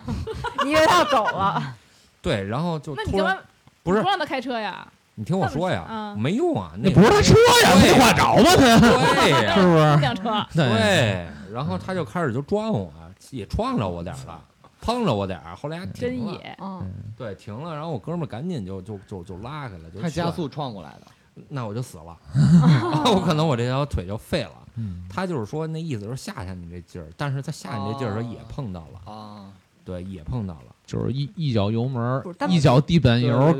[0.64, 1.74] 你以为他要走了？
[2.20, 3.42] 对，然后就突然那你干嘛
[3.82, 4.86] 不是不让他开车呀？
[5.20, 8.56] 你听我说呀，嗯没用啊，那不是他车呀，没挂着吗？
[8.56, 9.96] 他对呀 是不是？
[10.00, 12.90] 辆车，对， 然后他就开始就撞我，
[13.30, 14.42] 也撞着我点儿了，
[14.80, 21.06] 碰着我点儿，后来还真停了，野，嗯，对，停了，然后我哥们儿赶紧就就就就拉开了，就劝他加，速撞过来的，
[21.50, 22.16] 那我就死了，
[23.14, 24.52] 我可能我这条腿就废了。
[24.76, 29.52] 嗯他就是说那意思是吓吓你这劲儿，但是他吓你这劲儿的时候也碰到了，啊，
[29.84, 30.69] 对，也碰到了。
[30.90, 33.54] 就是一一脚油门一脚地板油，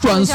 [0.00, 0.34] 转速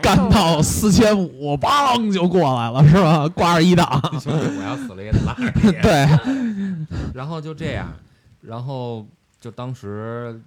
[0.00, 0.16] 干。
[0.30, 3.28] 到四千五，梆就过来了，是吧？
[3.30, 5.72] 挂着一档， 兄弟，我要死了也得拉着你。
[5.82, 6.06] 对，
[7.12, 7.92] 然后就这样，
[8.40, 9.04] 然后
[9.40, 10.40] 就当时，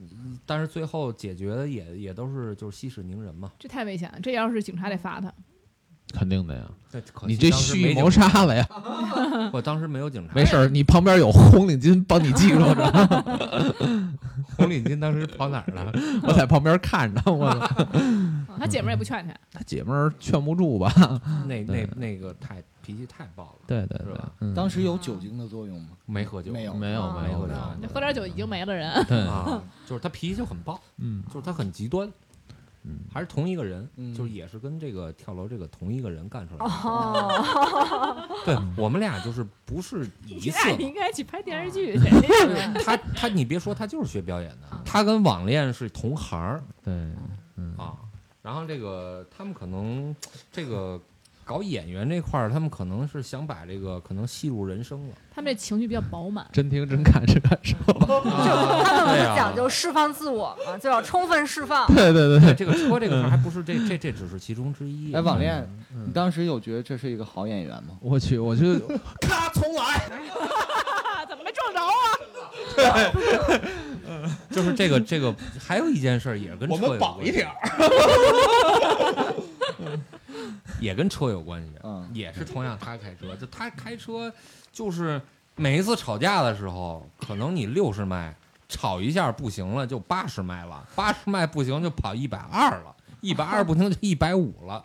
[0.45, 3.51] 但是最后解决的也也都是就是息事宁人嘛。
[3.59, 4.17] 这太危险了。
[4.23, 5.29] 这要是警察得罚他。
[6.13, 6.61] 肯定的呀。
[7.27, 8.65] 你这蓄意谋杀了呀？
[9.53, 13.75] 我当时没有警察，没事儿，你旁边有红领巾帮你记住着，
[14.57, 15.91] 红领巾当时跑哪儿了？
[16.23, 17.47] 我在旁边看着，我
[17.93, 20.91] 嗯他姐们儿也不劝他，他姐们儿劝不住吧？
[21.45, 25.89] 那那那个太脾气太暴了，对对对是吧，嗯当时有酒精的作用吗？
[26.05, 27.39] 没喝酒，没有没有啊没有
[27.93, 29.05] 喝点酒已经没了人。
[29.07, 32.09] 对，啊，就是他脾气就很暴，嗯就是他很极端，
[32.87, 32.99] 嗯。
[33.13, 34.13] 还是同一个人，嗯。
[34.15, 36.71] 就是也是跟这个跳楼这个同一个人干出来的。
[36.71, 41.97] 哦， 对我们俩就是不是一次你应该去拍电视剧。
[42.83, 46.63] 他他你别说，他就是学表演的，他跟网恋是同行儿。
[46.83, 46.93] 对，
[47.57, 47.93] 嗯啊。
[48.41, 50.15] 然后这个他们可能
[50.51, 50.97] 这个
[51.47, 55.15] 搞演员这块儿，他们可能是想把这个可能戏入人生了。
[55.33, 56.45] 他们这情绪比较饱满。
[56.51, 57.93] 真听真看真感受， 就
[58.83, 61.87] 他们不是讲究释放自我嘛，就要充分释放。
[61.87, 65.13] 对对对这个车这个事儿还不是这这这只是其中之一。
[65.13, 67.97] 哎，网恋，嗯你当时有觉得这是一个好演员吗？
[68.01, 68.77] 我去，我就
[69.21, 71.93] 咔重来，啊，怎么没撞着啊？
[72.75, 73.57] 对
[74.51, 77.53] 就是这个这个还有一件事儿也跟我们绑一，点儿，
[80.79, 81.71] 也跟车有关系。
[81.83, 84.31] 嗯，也是同样他开车，就他开车
[84.71, 85.21] 就是
[85.55, 88.35] 每一次吵架的时候，可能你六十迈
[88.69, 94.83] 吵一下不行了就八十迈了，八十迈不行就跑一百二了，一百二不行就一百五了，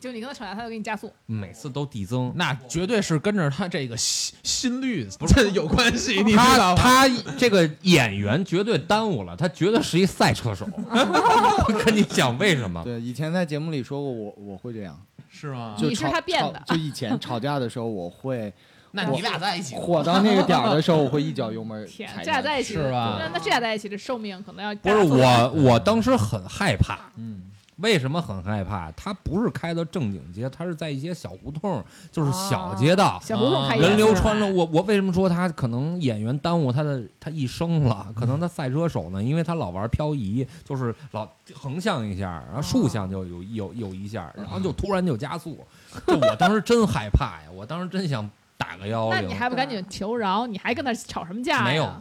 [0.00, 1.08] 就你跟他吵架，他就给你加速。
[1.26, 2.32] 每次都递增。
[2.34, 6.82] 那绝对是跟着他这个心心率不是有关系，你知他道吗？
[6.82, 7.08] 他
[7.38, 10.68] 这个演员绝对耽误了，他绝对是一赛车手。
[10.74, 12.82] 我跟你讲为什么？
[12.82, 15.00] 对，以前在节目里说过我我会这样，
[15.32, 15.74] 是吗？
[15.78, 16.62] 就你是吵他变的。
[16.66, 18.52] 就以前吵架的时候，我会
[18.92, 23.16] 那你俩在一起火到那个点儿的时候，我会一脚 油门天，踩这俩在一起是吧？
[23.18, 26.98] 那那这俩在一起的寿命可能要不是我，我当时很害怕。
[27.16, 27.42] 嗯，
[27.82, 28.90] 为什么很害怕？
[28.92, 33.20] 他不是开的正经街，他是在一些小胡同，就是小街道。
[33.22, 38.06] 小胡同开人流演穿了，我我为什么说他可能演员耽误他的他一生了？
[38.16, 45.58] 可能他赛车手呢，因为他老玩漂移，就是老横向一下，然后竖向就有有有一下，然后就突然就加速。
[46.06, 49.22] 就我当时真害怕呀，我当时真想打个幺幺零。
[49.22, 50.46] 那你还不赶紧求饶？
[50.46, 51.64] 你还跟他吵什么架呀？
[51.64, 51.92] 没有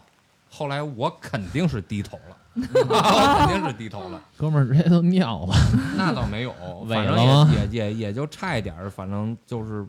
[0.49, 4.21] 后来我肯定是低头了，我肯定是低头了。
[4.37, 5.55] 哥们儿直接都尿了，
[5.95, 6.51] 那倒没有，
[6.87, 7.17] 萎反正
[7.53, 9.85] 也也也也就差一点儿，反正就是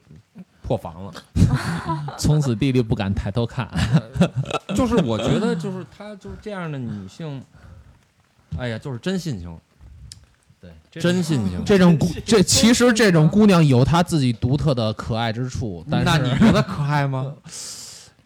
[0.62, 1.12] 破防了。
[2.18, 3.68] 从此弟弟不敢抬头看。
[4.76, 7.42] 就是我觉得，就是她就是这样的女性，
[8.56, 9.58] 哎呀，就是真性情，
[10.60, 11.64] 对，真性情。
[11.64, 17.32] 这种姑，这其实这种姑娘有她自己独特的可爱之处，但那是你觉得可爱吗？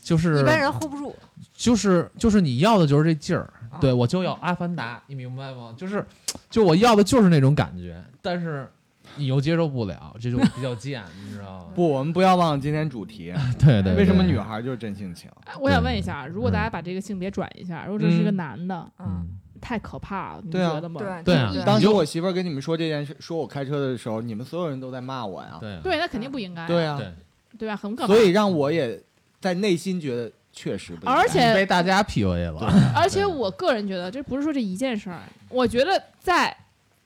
[0.03, 1.17] 就是一般人 hold 不住。
[1.53, 5.75] 就是就是你要的就是这劲儿，啊对我就要阿凡达，你明白吗？
[5.77, 6.05] 就是
[6.51, 8.69] 就我要的就是那种感觉，但是
[9.17, 11.67] 你又接受不了，这就比较贱，你知道吗？
[11.77, 13.33] 不，我们不要忘了今天主题。
[13.59, 15.31] 对对，为什么女孩就是真性情？
[15.45, 19.27] 哎我想问一下，如果大家把这个性别转一下，如果这是个嗯男的，嗯，
[19.61, 21.01] 太可怕了，你对啊觉得吗？
[21.01, 25.59] 对对啊对当时我媳妇儿跟你们说这件事，说我开车的时候，你们所有人都在骂我呀。
[25.61, 26.67] 对啊对，那肯定不应该。
[26.67, 27.13] 对啊，对，
[27.59, 27.77] 对吧？
[27.77, 28.13] 很可怕。
[28.13, 29.01] 所以让我也
[29.41, 31.09] 在内心觉得确实不。
[31.09, 36.57] 而且被大家 PUA 了， 而且我个人觉得，这不是说这一件事儿，我觉得在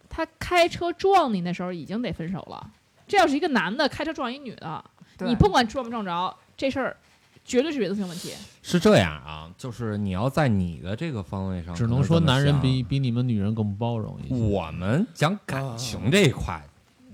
[0.08, 2.70] 他开车撞你那时候已经得分手了。
[3.06, 4.82] 这要是一个男的开车撞一女的，
[5.18, 6.96] 你不管撞没撞着，这事儿
[7.44, 8.32] 绝对是原则性问题。
[8.62, 12.82] 是这样啊，就是你要在你的这个方位上，只能说男人比。
[12.82, 14.34] 比比你们女人更包容一些。
[14.34, 16.62] 我们讲感情这一块，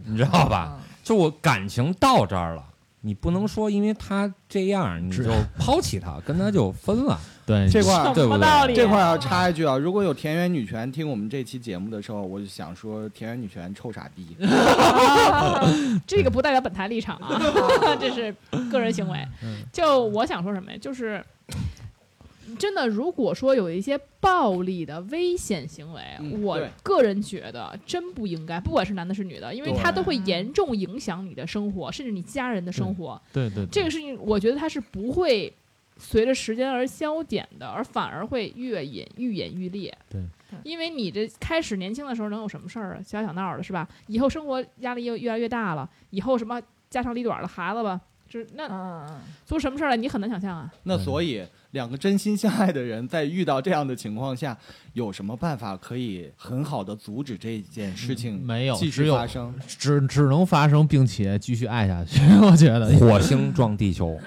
[0.04, 0.76] 你知道吧？
[0.78, 2.64] 嗯就我感情到这儿了，
[3.06, 7.16] 你不能说因为他这样你就抛弃他，跟他就分了。
[7.46, 8.74] 对这块儿对不对？
[8.74, 14.36] 这块儿要插 一句啊，如果有田园女权听我们这期节目的时候，我就想说田园女权臭傻逼。
[16.04, 17.40] 这个不代表本台立场啊，
[18.00, 18.34] 这是
[18.68, 19.16] 个人行为。
[19.44, 20.78] 嗯就我想说什么呀？
[20.80, 21.24] 就是
[22.58, 26.02] 真的，如果说有一些暴力的危险行为，
[26.42, 33.20] 我个人觉得真不应该，不管是男的是女的，因为对它都会严重影响你的生活，甚至你家人的生活。
[33.32, 35.52] 对对，这个事情，我觉得它是不会
[35.98, 39.96] 随着时间而消减的，而反而会越演愈演愈烈。
[40.08, 43.02] 对对因为你这开始年轻的时候能有什么事儿啊？
[43.02, 43.88] 小小闹的是吧？
[44.06, 50.72] 以后生活压力又越来越大了，以后什么家长里短的孩子吧，就是那嗯嗯做什么事儿来，你很难想象啊。
[50.84, 51.44] 那所以
[51.76, 54.56] 两个真心相爱的人在遇到这样的情况下，
[54.94, 59.54] 有什么办法可以很好的阻止这件事情没有，继只有续发生？
[59.68, 62.18] 只只能发生，并且继续爱下去。
[62.40, 64.18] 我觉得火星撞地球，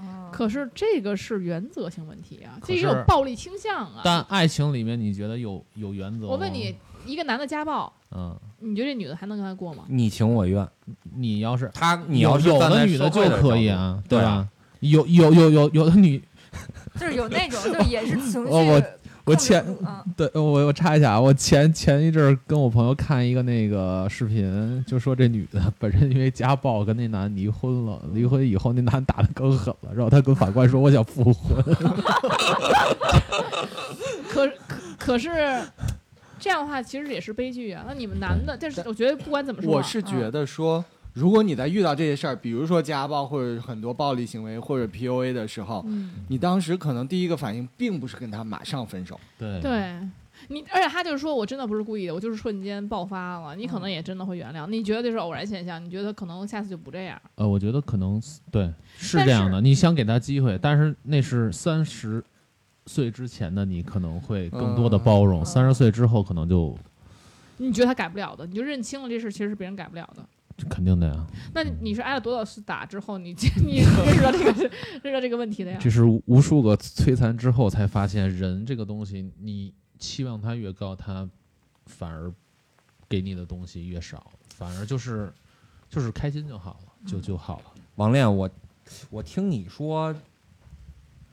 [0.00, 4.00] 嗯，可是这个是原则性问题啊，这个是有暴力倾向啊。
[4.02, 6.26] 但爱情里面，你觉得有有原则？
[6.26, 9.84] 我问你，，一个男的家暴，嗯，你觉得这女的还能跟他过吗？
[9.88, 10.66] 你情我愿。
[11.14, 14.48] 你要是他，你要是有的女的就可以啊，对吧？
[14.80, 16.22] 有有有有有的女，
[16.98, 18.82] 就是有那种，就是也是情绪哦我
[19.26, 31.64] 我前嗯对我我插一下啊，我前前一阵儿跟我朋友看一个那个视频，就说这女的本身因为家暴跟那男离婚了，离婚以后那男打的更狠了，然后她跟法官说我想复婚，
[34.28, 35.30] 可可可是
[36.38, 37.82] 这样的话，其实也是悲剧啊。
[37.88, 40.84] 那你们男的，但是我觉得不管怎么说啊，我是觉得说，
[41.14, 49.96] 如果你在遇到这些事儿，比如说家暴或者很多暴力行为或者 PUA 的时候，嗯，你当时可能第一个反应并不是跟他马上分手，对对。
[50.48, 54.66] 你，而且他就是说我真的不是故意的，我就是瞬间爆发了，你可能也真的会原谅。
[54.66, 57.18] 你觉得这是偶然现象，你觉得可能下次就不这样。
[57.36, 62.22] 呃，我觉得可能对是这样的，你想给他机会，但是那是三十
[62.86, 66.76] 岁之前的你可能会更多的包容，嗯三十岁之后可能就
[67.56, 70.22] 你觉得他改不了的，你就认清了这事，其实是别人改不了的。
[70.56, 73.34] 就肯定的呀，那你是挨了多少次打之后，你
[73.66, 74.70] 你认识到这个认
[75.02, 75.78] 识到这个问题的呀？
[75.80, 81.28] 这是无数个摧残之后才发现，人这个东西，你期望它越高，它
[81.86, 82.32] 反而
[83.08, 85.32] 给你的东西越少，反而就是
[85.90, 87.64] 就是开心就好了，就就好了。
[87.96, 88.48] 王炼，我
[89.10, 90.14] 我听你说，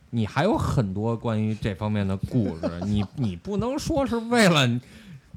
[0.10, 4.68] 你还有很多关于这方面的故事，你你不能说是为了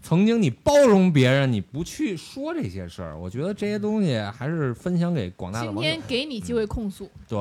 [0.04, 3.18] 曾经你包容别人，你不去说这些事儿。
[3.18, 5.98] 我觉得这些东西还是分享给广大的今天。
[6.06, 7.38] 给你机会控诉，对，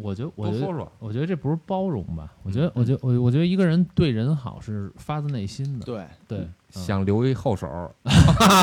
[0.00, 0.92] 我觉得，我觉得，说说。
[1.00, 2.32] 我觉得这不是包容吧？
[2.44, 5.84] 我觉得，我觉得，我我觉得一个人对人好是发自内心的。
[5.84, 7.66] 对，对，嗯想留一后手，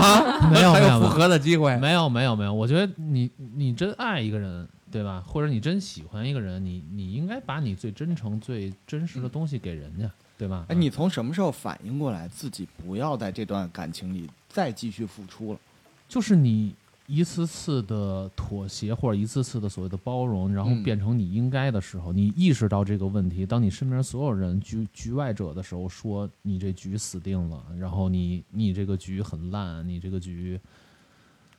[0.49, 1.78] 没有没有有没有合的机会。
[1.80, 5.22] 没有没有没有，我觉得你你真爱一个人，对吧？
[5.28, 10.10] 或者你真喜欢一个人，你你应该把你最真诚、最真实的东西给人家，
[10.42, 10.66] 对吧？
[10.70, 15.60] 哎，你从什么时候反应过来自己不要在这段感情里再继续付出了？
[16.10, 16.74] 就是你
[17.06, 30.60] 一次次的妥协，或者一次次的所谓的包容，然后嗯变成你应该的时候，你意识到这个问题，当你身边所有人局局外者的时候，说你这局死定了，然后你你这个局很烂，你这个局，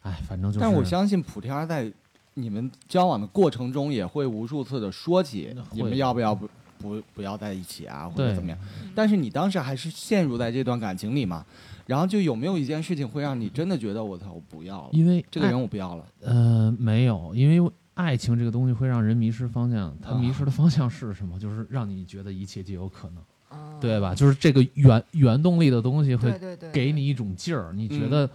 [0.01, 0.61] 哎，反正就是。
[0.61, 1.89] 但我相信普天儿在
[2.35, 6.37] 你们交往的过程中也会无数次的说起你们要不要
[6.83, 8.59] 不不不要在一起啊，或者怎么样。
[8.95, 11.47] 但是你当时还是陷入在这段感情里嘛，
[11.87, 16.05] 然后就有没有一件事情会让你真的觉得我操，我不要了，因为这个人我不要了。
[16.21, 21.39] 呃没有，因为爱情这个东西会让人迷失方向，它啊迷失的方向是什么？
[21.39, 23.23] 就是让你觉得一切皆有可能，
[23.53, 24.15] 嗯对吧？
[24.15, 26.33] 就是这个原原动力的东西会
[26.73, 28.31] 给你一种劲儿，你觉嗯得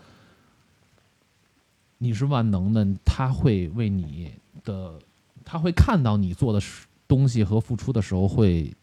[1.99, 4.31] 你是万能的，他会为你
[4.63, 4.99] 的，
[5.43, 8.73] 他会看到你做的事东西和付出的时候会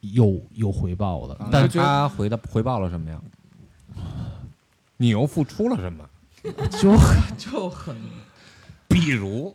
[0.00, 1.48] 有有回报的啊。
[1.50, 3.20] 但但是他回的回报了什么呀？
[4.96, 6.08] 你又付出了什么？
[6.80, 6.96] 就
[7.36, 7.96] 就很，
[8.88, 9.54] 比如，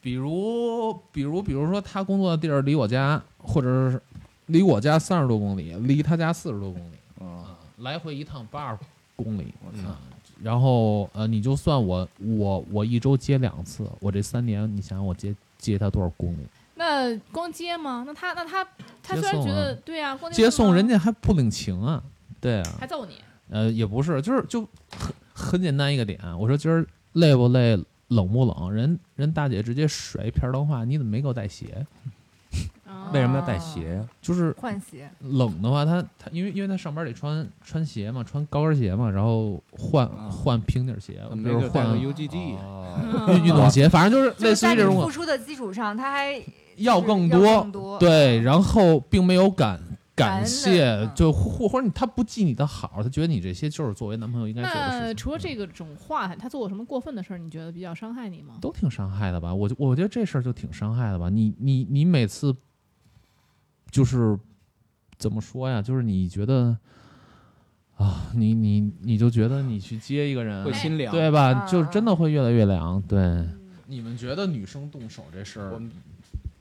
[0.00, 4.00] 比如比如比如说他工作的地儿离我家，或者是
[4.46, 8.78] 离我家三十多公里，离他家四十多公里，嗯，啊，来回一趟八十
[9.16, 9.98] 公里，我啊，
[10.42, 16.46] 然后呃，你就算我我我一周接两次，我这三年，你想想我接接他多少公里？
[16.76, 18.04] 那光接吗？
[18.06, 18.66] 那他那他
[19.02, 22.02] 他虽然觉得对呀，光接送人家还不领情啊？
[22.40, 23.14] 对啊，还揍你，
[23.50, 24.60] 呃，也不是，就是就
[24.98, 28.72] 很很简单一个点，我说今儿累不累，冷不冷？
[28.72, 31.86] 人人大姐直接甩一片儿的话，你怎么没给我带鞋？
[32.86, 34.04] 啊 为什么要带鞋呀？
[34.20, 46.40] 就是换鞋，冷的话，他他因为因为他上班得穿穿鞋嘛，穿高跟鞋嘛，然后换啊换平底鞋，比没如换个 UGG，哦运运动鞋，反正就是就是类似于这种付出的基础上，他还
[46.76, 49.80] 要更多，更多对，嗯然后并没有感
[50.14, 55.16] 感谢就或或者你他不记你的好，他觉得你这些就是作为男朋友应该做的那事情。
[55.16, 57.38] 除了这个种话，他做过什么过分的事儿？
[57.38, 58.54] 你觉得比较伤害你吗？
[58.60, 59.52] 都挺伤害的吧？
[59.52, 61.28] 我就我觉得这事儿就挺伤害的吧。
[61.28, 62.54] 你你你每次
[63.90, 64.38] 就是
[65.18, 65.82] 怎么说呀？
[65.82, 66.76] 就是你觉得
[67.96, 71.12] 啊，你你你就觉得你去接一个人会心凉。
[71.12, 71.52] 对吧？
[71.52, 73.02] 啊就真的会越来越凉。
[73.02, 73.44] 对，
[73.86, 75.90] 你们觉得女生动手这事儿我们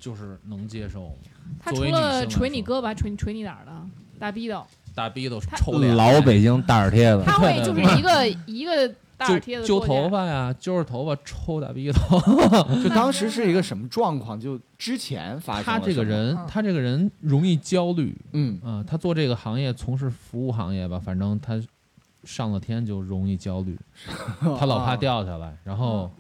[0.04, 1.16] 就是能接受吗？
[1.62, 3.72] 他除了捶你胳膊，还捶你捶你哪儿的？
[4.20, 4.62] 大逼斗，
[4.94, 12.02] 大逼斗他抽脸，老北京大耳贴子，他会就是一个一个大耳贴揪揪子过去头发呀，揪着头发抽大逼斗。
[12.84, 14.38] 就当时是一个什么状况？
[14.38, 18.14] 就之前发生他这个人嗯，他这个人容易焦虑。
[18.34, 21.62] 嗯，啊、他做这个行业，从事服务行业吧，反正他
[22.26, 23.80] 上了天就容易焦虑，
[24.60, 26.12] 他老 怕掉下来，然后，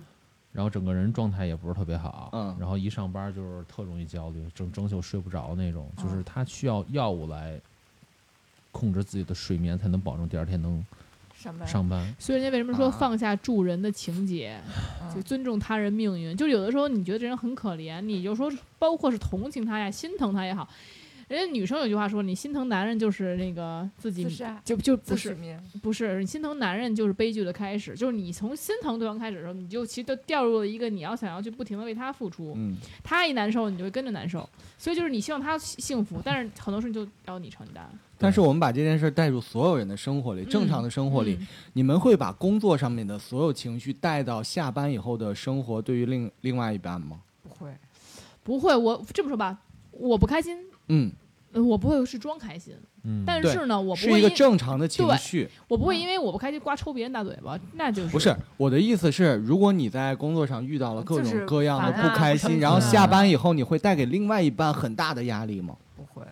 [0.54, 7.60] 然后整个人状态也不是特别好，嗯然后一上班就是特容易焦虑，整整宿睡不着那种，就是嗯他需要药物来
[8.72, 10.86] 控制自己的睡眠，才能保证第二天能
[11.36, 12.16] 上班上班。
[12.20, 14.60] 所以人家为什么说啊放下助人的情节，
[15.14, 16.38] 就嗯尊重他人命运？
[16.38, 20.70] 就有的时候你觉得这人很可怜，你就说包括是同情他呀、心疼他也好。
[21.34, 25.36] 人家女生有句话说：“你心疼男人就是那个自己自就就不是
[25.82, 37.90] 不是你心疼男人就是悲剧的开始，就是你从心疼对方开始的时候，你就其实都掉入了一个你要想要去不停的为他付出，嗯，他一难受你就会跟着难受，所以就是你希望他幸福，但是很多事情就要你承担。
[38.20, 47.20] 但是我们把这件事带入所有人的生活里，正常的生活里，嗯你们会把工作上面的所有情绪带到下班以后的生活，对于另另外一半吗？
[47.42, 47.74] 不会，
[48.44, 49.58] 不会，我这么说吧，
[49.92, 50.58] 我不开心，
[50.88, 51.22] 嗯，呃
[51.62, 52.74] 我不会是装开心，
[53.04, 55.47] 嗯，但是呢，我不是一个正常的情绪。
[55.68, 65.76] 我不会因为我不开心刮抽别人大嘴巴，那就是不是我的意思是，如果你在工作上遇到了各种各样的不开心，然后啊下班以后你会带给另外一半很大的压力吗？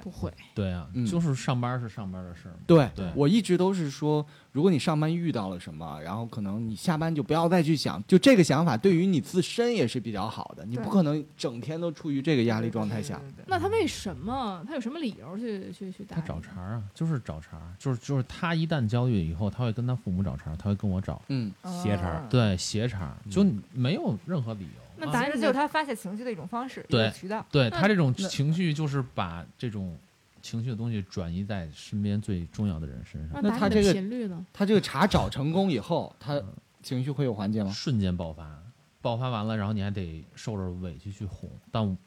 [0.01, 0.33] 不会，不会。
[0.55, 2.55] 对啊，嗯就是上班是上班的事儿。
[2.65, 10.65] 对，对我一直都是说，如果你上班遇到了什么，然后可能你下班就不要再去想，就这个想法对于你自身也是比较好的。
[10.65, 13.15] 你对不可能整天都处于这个压力状态下。
[13.17, 14.63] 对，对对对那他为什么？
[14.67, 16.27] 他有什么理由去去去打他你？
[16.27, 24.69] 找茬儿啊，就是找茬儿，就是就是他一旦焦虑以后，他会跟他父母找茬儿，他会跟我找，嗯，斜茬对斜茬儿，就没有任何理由。
[25.05, 27.45] 啊那答案其实就是他发泄情绪的一种方式，一对个渠道。
[27.51, 29.97] 对他这种情绪，就是把这种
[30.41, 34.45] 情绪的东西转移在身边最重要的人身上，那他这个频率呢？
[34.51, 36.41] 他这个查找成功以后，他
[36.81, 37.71] 情绪会有缓解吗？
[37.71, 38.59] 瞬间爆发，
[39.01, 41.97] 爆发完了，然后你还得受着委屈去哄，但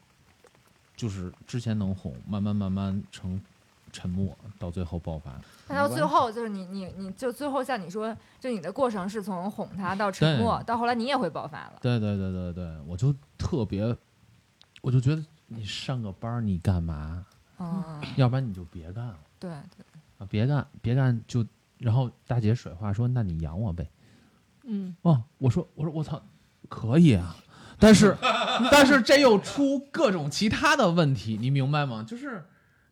[0.96, 3.40] 就是之前能哄，慢慢慢慢成
[3.94, 5.30] 沉默，到最后爆发。
[5.68, 11.74] 那到最后，就是你你你就最后像你说，就你的过程是从哄他到沉默，到后来你也会爆发了。
[11.80, 13.96] 对对对对对，我就特别，
[14.82, 17.24] 我就觉得你上个班你干嘛？
[17.60, 19.84] 嗯，要不然你就别干了对对，
[20.18, 21.46] 啊，别干别干就，
[21.78, 23.88] 然后大姐水话说，那你养我呗。
[24.64, 26.20] 嗯，哦，我说我说我操，
[26.68, 27.36] 可以啊，
[27.78, 28.16] 但是
[28.72, 32.04] 但是这又出各种其他的问题，你明白吗？
[32.06, 32.44] 就是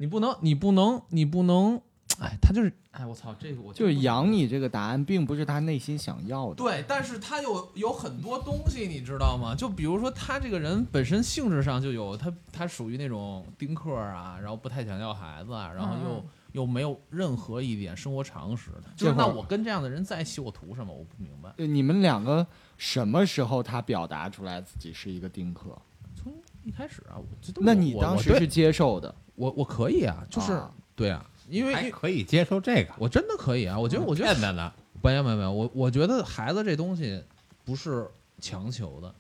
[0.03, 1.81] 你不能你不能你不能
[2.19, 6.57] 哎，他就是哎，我操，这个我就是养你这个答案，并不是他内心想要的。
[6.57, 9.55] 对，但是他有有很多东西，你知道吗？
[9.55, 18.73] 就比如说他这个人本身性质上就有他，他属于那种丁克啊，然后不太想要孩子啊，然后又、嗯又没有任何一点生活常识。
[18.97, 20.93] 就是那我跟这样的人在一起，我图什么？
[20.93, 21.51] 我不明白。
[21.57, 22.45] 就你们两个
[22.77, 25.71] 什么时候他表达出来自己是一个丁克？
[26.15, 26.31] 从
[26.63, 27.25] 一开始啊，我
[27.61, 29.15] 那你当时是接受的？
[29.35, 34.73] 我我可以啊，就是、啊对啊，因为可以接受这个，我真的可以啊，我觉得我觉得骗的呢。
[35.03, 37.21] 没有没有没有，我我觉得孩子这东西
[37.65, 38.07] 不是
[38.41, 39.13] 强求的，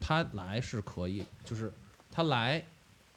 [0.00, 1.72] 他来是可以，就是
[2.10, 2.60] 他来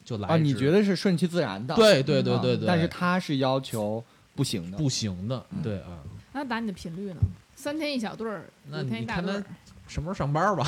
[0.04, 1.74] 就来啊，你觉得是顺其自然的？
[1.74, 4.04] 对对对啊对对，但是他是要求
[4.36, 4.78] 不行的。
[4.78, 5.98] 不行的，对啊。
[6.32, 7.20] 那打你的频率呢？
[7.56, 9.44] 三天一小对儿，那五天你看他一大对儿，
[9.88, 10.66] 什么时候上班吧？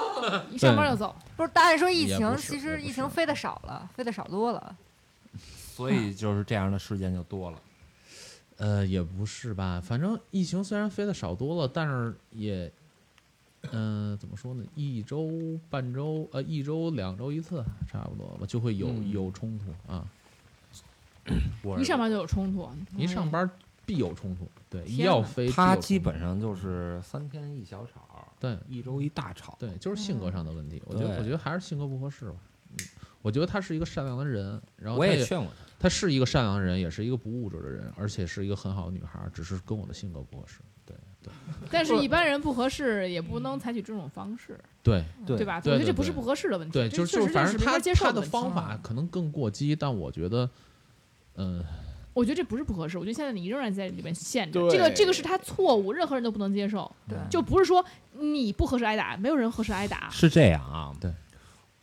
[0.50, 1.14] 一上班就走。
[1.36, 4.74] 不是，大家说疫情，也不是其实不疫情飞的少了，飞的少多了。
[5.76, 7.60] 所以就是这样的事件就多了。
[8.58, 12.72] 呃，也不是吧，反正疫情虽然飞的少多了，但是也，
[13.72, 14.64] 嗯、怎么说呢？
[14.74, 15.30] 一周、
[15.68, 20.08] 半周，呃，一周、两周一次，差不多吧，就会有、嗯有冲突啊。
[21.62, 22.66] 我一上班就有冲突，
[22.96, 23.50] 一上班
[23.84, 29.54] 必有冲突，对，一要飞，他基本上就是三天一小吵，对一周一大吵。
[29.60, 30.82] 对，就是性格上的问题。
[30.86, 32.36] 我觉得，我觉得还是性格不合适吧。
[32.70, 32.76] 嗯，
[33.20, 40.60] 我觉得他是一个善良的人，然后我他也劝过他，她是一个善良的人，也是一个不物质的人，而且是一个很好的女孩儿，只是跟我的性格不合适。
[40.84, 41.32] 对对。
[41.70, 45.56] 但是一般人不合适，也不能采取这种方式，对对对吧？
[45.56, 50.48] 我觉得这不是不合适的问题，就就确实是没反正他接受他的方法可能更过激，但我觉得，
[51.34, 51.62] 嗯、
[52.14, 54.70] 我觉得这不是不合适，我觉得现在你仍然在里面陷着，对。
[54.70, 57.18] 这个这个是他错误，任何人都不能接受，对。
[57.28, 60.92] 就不是说你不合适挨打，没有人合适挨打，是这样啊。
[61.00, 61.12] 对，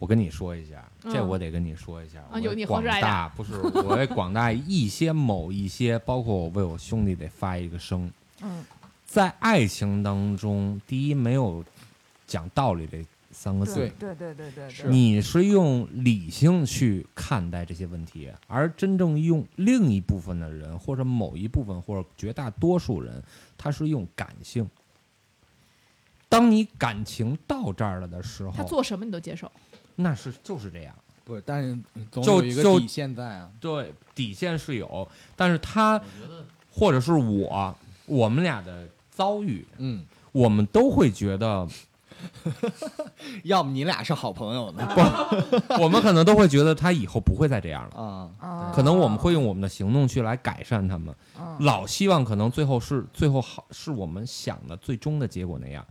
[0.03, 2.19] 我跟你说一下，这嗯我得跟你说一下。
[2.29, 8.11] 啊有你我为广大不是我为广大一些某一些，包括我为我兄弟得发一个声。
[8.41, 8.65] 嗯，
[9.05, 11.63] 在爱情当中，第一没有
[12.27, 23.23] 讲道理这三个字对，对对对对，你是用理性去看待这些问题，而真正用另一部分的人，或者某一部分，或者绝大多数人，
[23.57, 24.69] 他是用感性。
[26.27, 29.49] 当你感情到这儿了的时候，他做什么你都接受，
[29.95, 30.93] 那是就是这样。
[31.25, 31.77] 不是，但是
[32.11, 33.49] 总就就有一个底线在啊。
[33.61, 36.01] 对，底线是有，但是他
[36.69, 37.75] 或者是我，
[38.05, 41.65] 我们俩的遭遇，嗯，我们都会觉得，
[43.45, 44.85] 要么你俩是好朋友呢。
[44.93, 48.01] 不我们可能都会觉得他以后不会再这样了。
[48.01, 55.85] 啊，啊可能我们会用我们的行动去来改善他们，嗯老希望可能最后是最后好是我们想的最终的结果那样，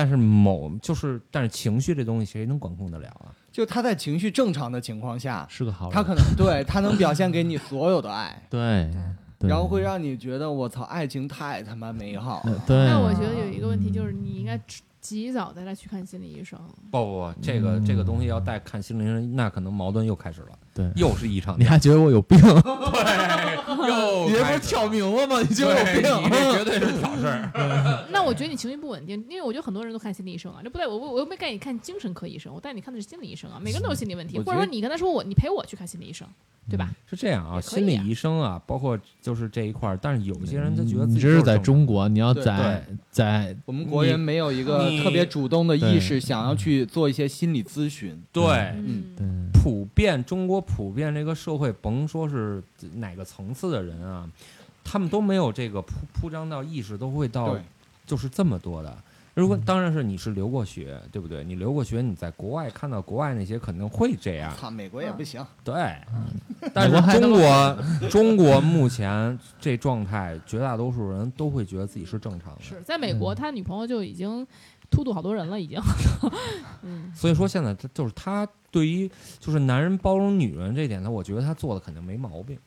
[0.00, 3.28] 但是某就是但是情绪这东西谁能管控得了啊？
[3.52, 5.94] 就他在情绪正常的情况下，是个好人。
[5.94, 8.90] 他可能 对他能表现给你所有的爱， 对，
[9.38, 12.62] 对然后会让你觉得我操，爱情太他妈美好了。
[12.66, 12.86] 对。
[12.86, 14.58] 那我觉得有一个问题就是你应该
[15.02, 16.58] 及早带他去看心理医生，
[16.90, 22.38] 不不不，这个、这个东西要带看心理医生，那可能矛盾又开始了，对又是一场你还觉得我有病？
[22.40, 25.40] 对又 你这不是挑明了吗？
[25.40, 26.30] 你觉对得我有你病？
[26.30, 28.06] 这绝对是挑事儿。
[28.12, 36.26] 那我觉得你情绪不稳定，因为我觉得很多人都看心理医生啊，这不对，我我我又没带你看精神科医生，我带你看的是心理医生啊，每个人都有心理问题，或者说你跟他说我你陪我去看心理医生，
[36.68, 36.90] 对吧？
[37.08, 48.20] 是这样啊，心理医生啊，包括就是这一块儿，但是有些人他觉得自己你这是在中国，你要在在我们国人没有一个特别主动的意识，想要去做一些心理咨询。
[48.32, 48.44] 对。
[48.76, 49.26] 嗯，对
[49.60, 52.62] 普遍中国普遍这个社会，甭说是
[52.94, 54.28] 哪个层次的人啊，
[54.84, 57.56] 他们都没有这个铺铺张到意识，都会到，
[58.06, 58.96] 就是这么多的。
[59.34, 61.44] 如果当然是你是留过学，对不对？
[61.44, 65.44] 你留过学，你在国外看到国外那些肯定会这样，操，美国也不行。
[65.62, 65.96] 对。
[66.74, 67.78] 但是中国
[68.10, 72.60] 中国目前这状态，绝大多数人都会觉得自己是正常的。
[72.60, 74.46] 是在美国，他女朋友就已经
[74.90, 75.80] 突突好多人了，已经，
[76.82, 82.58] 嗯，所以说现在他就是他对于就是男人包容女人这一点，呢我觉得他做的肯定没毛病，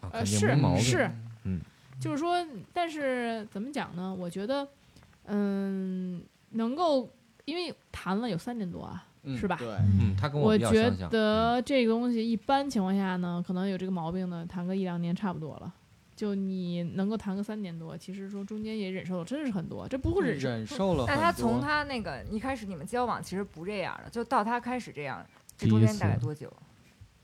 [0.00, 0.82] 啊，呃，肯定是没毛病。
[0.82, 1.10] 是，
[1.44, 1.60] 嗯，
[1.98, 2.36] 就是说，
[2.72, 4.14] 但是怎么讲呢？
[4.14, 4.68] 我觉得，
[5.24, 7.10] 嗯，能够
[7.46, 10.90] 因为谈了有三年多啊，嗯是吧对，嗯，他跟比较我觉。
[11.10, 15.72] 得这个东西一般情况下呢，可能有这个毛病的，谈个一两年差不多了。
[16.18, 20.48] 就你能够谈个三年多，其实说中间也忍受了，真是很多，这不会忍受。
[20.48, 21.04] 忍受了。
[21.06, 25.24] 但他从他那个一开始你们交往其实不这样的，就到他开始这样，
[25.56, 26.52] 这中间大概多久？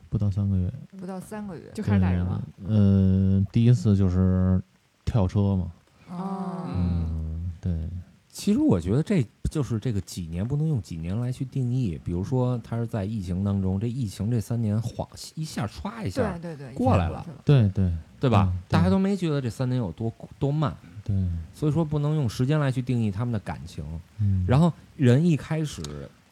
[0.09, 1.72] 不到三个月不到三个月。
[1.74, 2.40] 就开始打人了。
[2.68, 4.62] 呃，第一次就是
[5.05, 5.72] 跳车嘛，
[6.11, 7.90] 哦，嗯，对，
[8.28, 17.26] 其实我觉得这就是这个几年不能用几年来去定义，比如说他是在疫情当中，这疫情这三年晃一下歘一下对，对对，过来了。
[17.45, 17.92] 对对
[18.25, 18.49] 对吧？
[18.51, 21.14] 嗯对大家都没觉得这三年有多多慢，对，
[21.53, 23.85] 所以说不能用时间来去定义他们的感情。
[24.18, 25.83] 嗯，然后人一开始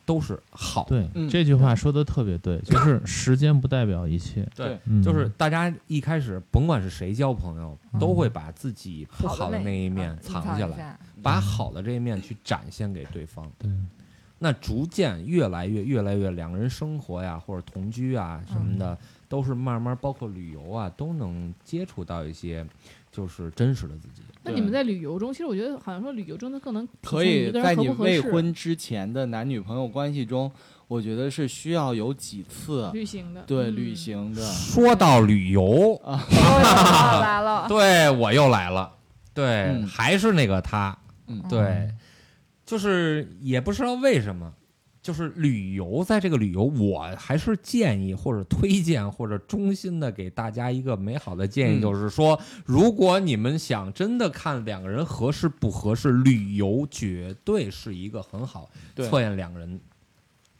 [0.06, 13.48] 都是好，对嗯这句话说的特别对，就是时间不代表一切，对，嗯就是大家一开始甭管是谁交朋友，嗯都会把自己不好的那那一面嗯藏藏下来，把好的这一面去展现给对方。
[13.58, 13.70] 对，
[14.38, 18.98] 那逐渐越来越越来越，两个人生活呀，或者同居啊什么的，
[19.32, 22.66] 都是慢慢，包括旅游啊，都能接触到一些
[23.10, 24.20] 就是真实的自己。
[24.42, 27.88] 那你们在旅游中，其实我觉得好像说旅游中的更能体可以在你。
[27.88, 30.52] 未婚之前的男女朋友关系中，
[30.86, 33.76] 我觉得是需要有几次旅行的，对嗯。
[33.76, 34.42] 旅行的。
[34.52, 36.20] 说到旅游， 哦
[37.22, 38.92] 来了，对我又来了，
[39.32, 39.86] 对，嗯。
[39.86, 40.94] 还是那个他，
[41.28, 41.42] 嗯。
[41.48, 41.90] 对，
[42.66, 44.52] 就是也不知道为什么，
[45.02, 59.80] 就是旅游，在这个旅游，我还是建议或者推荐或者衷心的给大家一个美好的建议，嗯就是说，如果你们想真的看两个人合适不合适，旅游绝对是一个很好对测验两个人。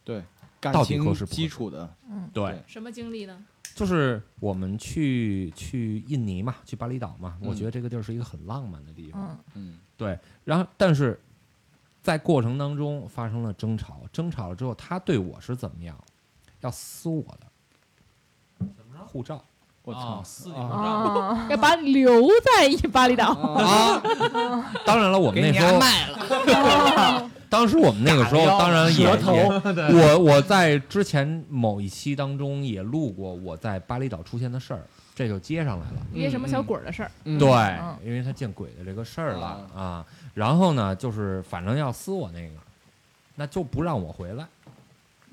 [0.02, 0.20] 对，
[0.60, 1.94] 感到底合情适不合适基础的，
[2.32, 3.38] 对对，什么经历呢？
[3.76, 9.38] 就是我们去去印尼嘛，去巴厘岛嘛，我嗯觉得这个地儿是一个很浪漫的地方。
[9.54, 11.18] 嗯，嗯，然后，但是
[12.02, 15.96] 在过程当中发生了争吵，争吵了之后，他对我是怎么样？
[16.60, 18.66] 要撕我的
[19.06, 19.42] 护照
[19.84, 24.00] 我操啊，撕你啊护照，哦， 要把你留在一巴厘岛，啊！
[24.86, 29.50] 当然了，我们那时候卖了， 当时我们那个时候当然也也
[29.92, 36.06] 我我在之前某一期当中也录过我在巴厘岛出现的事儿，这就接上来了。
[36.12, 37.10] 因为什么小鬼儿的事儿。
[37.24, 40.06] 嗯对嗯，因为他见鬼的这个事儿了啊啊。
[40.34, 42.54] 然后呢，就是反正要撕我那个，
[43.36, 44.46] 那就不让我回来，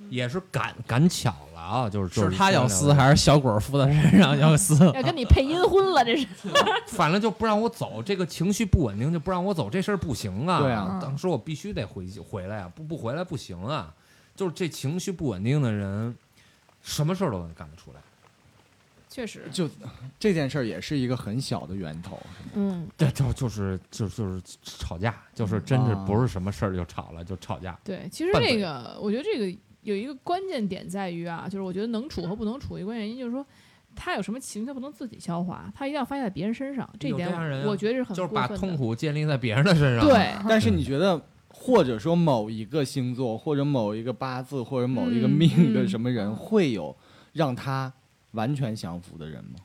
[0.10, 4.76] 也是赶赶巧了啊，就是就是他要撕还是小鬼儿附在身上要撕？
[4.94, 6.28] 要跟你配阴婚了，这是。
[6.88, 10.60] 反正就不让我走，这个情绪不稳定就不让我走，这事儿不行啊。
[10.60, 13.94] 对啊当时我必须得回回来啊，不不回来不行啊。
[14.36, 16.16] 就是这情绪不稳定的人，
[16.82, 18.00] 什么事儿都能干得出来。
[19.10, 19.68] 确实，就
[20.20, 22.20] 这件事儿也是一个很小的源头，
[22.54, 27.78] 嗯，对，就就是就就是吵架，就是真是啊不是什么事儿就吵了，就吵架。
[27.84, 33.44] 对，其实这个，我觉得这个有一个关键点在于啊，就是我觉得能处和不能处的一个关键原因就是说，
[33.96, 37.32] 他有什么情绪他不能自己消化，他一定要发泄在别人身上，这一点
[37.66, 46.96] 我觉得是很就是把痛苦建立在别人的身上。，对，但是你觉得，或者说某一个星座，或者某一个八字，或者某一个嗯命的嗯什么人，会有
[47.34, 47.92] 让他
[48.32, 49.60] 完全降服的人吗？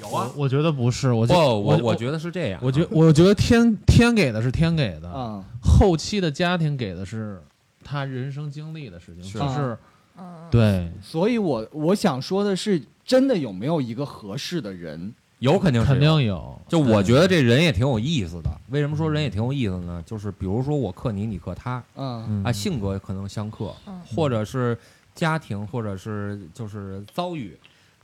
[0.00, 2.62] 有啊我觉得不是，我不，觉我我我觉得是这样啊。
[2.64, 7.40] 我觉我觉得天天给的是天给的，啊，后期的家庭给的是
[7.84, 9.76] 他人生经历的事情，是就是
[10.18, 15.12] 嗯，对所以我我想说的是，真的有没有一个合适的人？
[15.40, 16.58] 有肯定是肯定有。
[16.68, 18.50] 就我觉得这人也挺有意思的。
[18.70, 20.02] 为什么说人也挺有意思呢？
[20.06, 24.78] 就是比如说我克你，你克他嗯嗯啊，性格可能相克，嗯或者是
[25.14, 27.58] 家庭，或者是就是遭遇，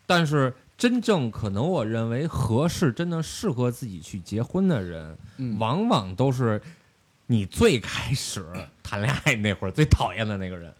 [0.08, 6.60] 但是真正可能我认为合适、真的适合自己去结婚的人，嗯，往往都是
[7.26, 8.42] 你最开始
[8.82, 10.72] 谈恋爱那会儿最讨厌的那个人。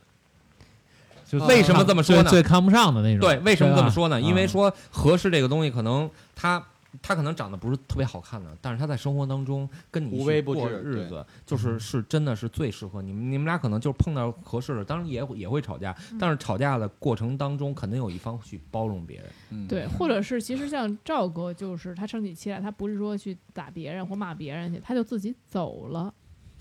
[1.31, 3.21] 就 为什么这么说呢最最看不上的那种。
[3.21, 4.19] 对，为什么这么说呢？
[4.19, 6.65] 因为嗯说合适这个东西，可能他
[7.03, 13.31] 他可能长得不是特别好看的，但是他在生活当中跟你无一起过微不至日子，就是是真的是最适合你们。
[13.31, 19.27] 你们俩可能就是碰到合适的，当然也也会吵架，但是吵架的过程当中，肯定有一方去包容别人。
[19.51, 26.13] 嗯对，或者是其实像赵哥，就是他生起气来，他不是说去打别人或骂别人去，他就自己走了。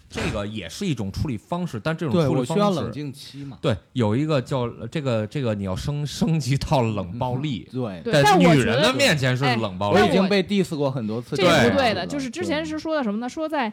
[0.10, 3.58] 这个也是一种处理方式，但这种对处理我需要冷方式，静期嘛。
[3.62, 12.08] 对，有一个叫这个这个你要升升级到冷暴力，对，对，但在女人我觉得的面前是哎冷暴力我已经被 diss 过很多次，这是不对的。
[12.08, 13.28] 就是之前是说的什么呢？
[13.28, 13.72] 说在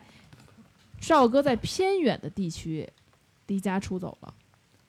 [1.01, 2.89] 赵哥在偏远的地区
[3.47, 4.35] 离家出走了。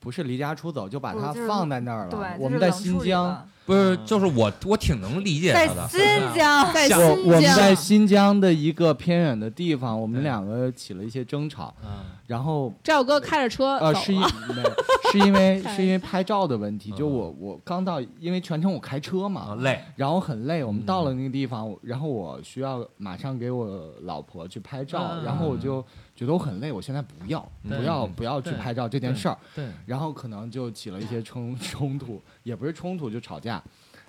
[0.06, 5.88] 不是离家出走，就把它放在那儿了。，就我们在新疆，不是，就是我我挺能理解他的。
[5.88, 5.98] 新
[6.32, 11.90] 疆，在新我我们在，新疆的一个偏远的地方，我们两个起了一些争吵，嗯
[12.28, 14.54] 然后赵哥开着车呃，是因走了。
[14.54, 14.70] 没有
[15.10, 25.84] 是因为 是因为拍照的问题，就嗯我我刚到，因为全程我开车啊嘛，累，然后很累，我们嗯到了那个地方，然后我需要马上给我老婆去拍照，嗯然后我就
[26.16, 33.62] 觉得我很累，我现在不要不要嗯不要去拍照这件事儿，对，然后可能就起了一些冲 冲突，也不是冲突就吵架，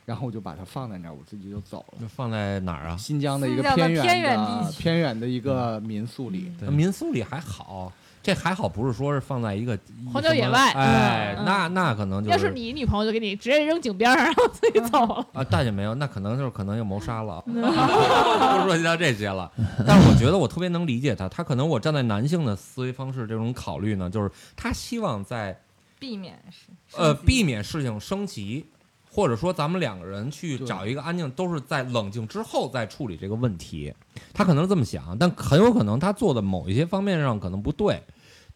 [0.05, 1.99] 然后我就把它放在那儿，我自己就走了。
[1.99, 2.95] 就放在哪儿啊？
[2.95, 7.91] 新疆的一个偏远的偏远的一个民宿里，民宿里还好，
[8.27, 9.79] 这还好，不是说是放在一个
[10.11, 15.25] 荒郊野外哎，嗯那那可能就要是你女朋友就给你直接扔井边上，然后自己走了。
[15.31, 19.49] 啊，大姐没有，那可能就是可能又谋杀了， 不涉及到这些了。
[19.87, 25.57] 但是我觉得我特别能理解他，他可能我站在男性的思维方式这种考虑呢，就是他希望在
[25.97, 28.65] 避免是呃避免事情升级，
[29.09, 33.93] 或者说咱们两个人去找一个安静，都是在冷静之后再处理这个问题。
[34.33, 38.03] 他可能是这么想，但很有可能他做的某一些方面上可能不对。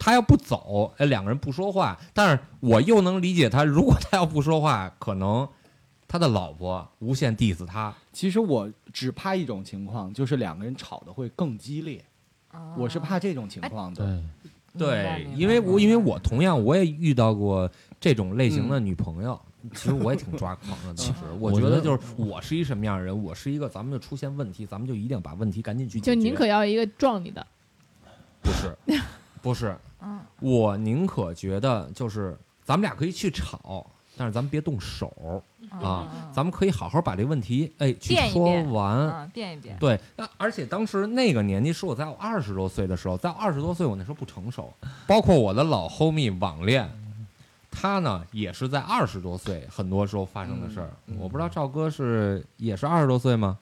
[0.04, 5.48] 他要不走，哎，两个人不说话，但是我又能理解他，如果他要不说话，可能
[6.08, 7.94] 他的老婆无限 diss 他。
[8.12, 12.04] 其实我只怕一种情况，就是两个人吵的会更激烈。
[12.50, 14.20] 啊我是怕这种情况的。
[14.76, 19.40] 对，对，因为我因为我同样我也遇到过这种类型的女朋友，
[19.76, 20.88] 其实我也挺抓狂的。
[20.98, 26.16] 当时我我觉得觉得就是我是一什么样的人，我是一个咱们就出现问题，咱们就一定把问题赶紧去解决。
[26.16, 27.46] 就宁可要一个撞你的，
[28.42, 28.76] 不是，
[29.42, 33.86] 不是，嗯我宁可觉得就是咱们俩可以去吵，
[34.18, 38.34] 但是咱们别动手啊，咱们可以好好把这问题哎去说辩一
[38.64, 38.98] 辩完。
[38.98, 44.74] 啊变一变，对，那而且当时那个年纪是我在我二十多岁的时候，在二十多岁我那时候不成熟，
[45.08, 46.90] 包括我的老 homie 网恋，
[47.70, 50.90] 他呢也是在二十多岁，很多时候发生的事儿。
[51.08, 53.58] 嗯嗯我不知道赵哥是也是二十多岁吗？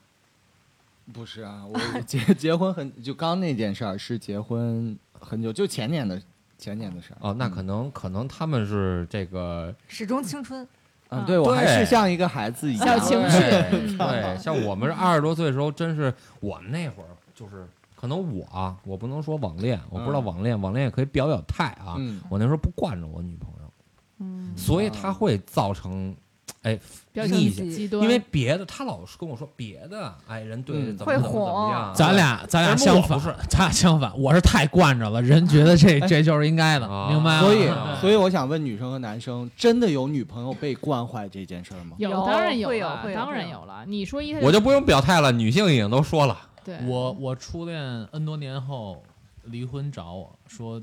[1.13, 6.21] 不是啊，我结结婚很就刚那件事儿是结婚很久，就前年的
[6.59, 7.17] 前年的事儿。
[7.21, 10.67] 哦，那可能、可能他们是这个始终青春，
[11.09, 12.85] 嗯，对我还是像一个孩子一样。
[12.85, 21.95] 小情绪对像我们是二十多岁的时候，真是我们那会儿就是可能我啊，我不能说网恋，我不知道嗯网恋，网恋也可以表表态啊。
[21.97, 23.73] 嗯，我那时候不惯着我女朋友，
[24.19, 26.15] 嗯，所以他会造成
[26.61, 26.79] 哎
[27.11, 37.41] 比较极逆向极端，因为别的他老是跟我说别的，哎，人对嗯会怎么怎么怎么哄样，咱俩咱俩相反不是，咱俩相反，我是太惯着了，人觉得这这就是应该的，啊明白吗？
[37.41, 41.95] 所以啊所以我想问女生和男生，真的有女朋友被惯坏这件事吗？
[41.97, 43.83] 有有当然有会有了会有会有当然有了。
[43.87, 47.81] 你说一，我就不用表态了，女性已经都说了，对我我初恋
[48.11, 49.01] N 多年后
[49.45, 50.81] 离婚找我说，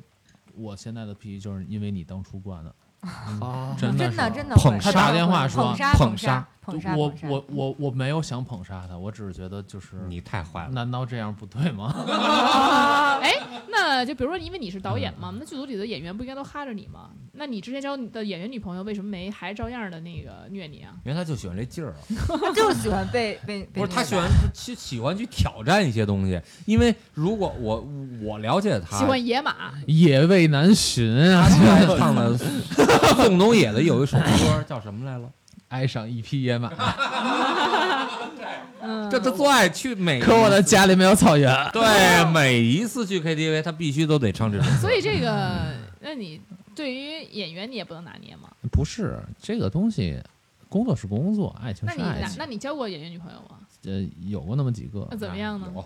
[0.56, 10.70] 我现在的脾气就是因为你当初惯的，啊真的真的真的捧杀他打电话说捧杀捧捧杀捧杀，我我我我没有想捧杀他，我只是觉得就是你太坏了。
[10.72, 11.94] 难道这样不对吗？
[13.22, 13.32] 哎，
[13.70, 17.10] 那就比如说，因为你是导演嘛，那剧组里的演员不应该都哈着你吗？
[17.38, 20.92] 那你之前交的演员女朋友为什么没还照样的那个虐你啊？
[21.04, 21.98] 因为他就喜欢这劲儿啊，
[22.40, 27.86] 他就是喜欢被被被不是他喜欢去喜欢去挑战一些东西，因为如果我
[28.22, 35.30] 我了解他，喜欢野马，野味难寻啊他，唱的宋冬野的有一首歌叫什么来了？
[35.68, 36.70] 爱上一匹野马，
[38.80, 41.52] 嗯，这他最爱去每可我的家里没有草原。
[41.72, 44.76] 对每一次去 KTV，他必须都得唱这首歌。
[44.76, 46.40] 所以这个，那你
[46.74, 48.48] 对于演员你也不能拿捏吗？
[48.70, 50.22] 不是这个东西，
[50.68, 52.36] 工作是工作，爱情那你是爱情。
[52.38, 53.58] 那那你交过演员女朋友吗？
[53.84, 55.66] 呃，有过那么几个那，怎么样呢？
[55.74, 55.84] 有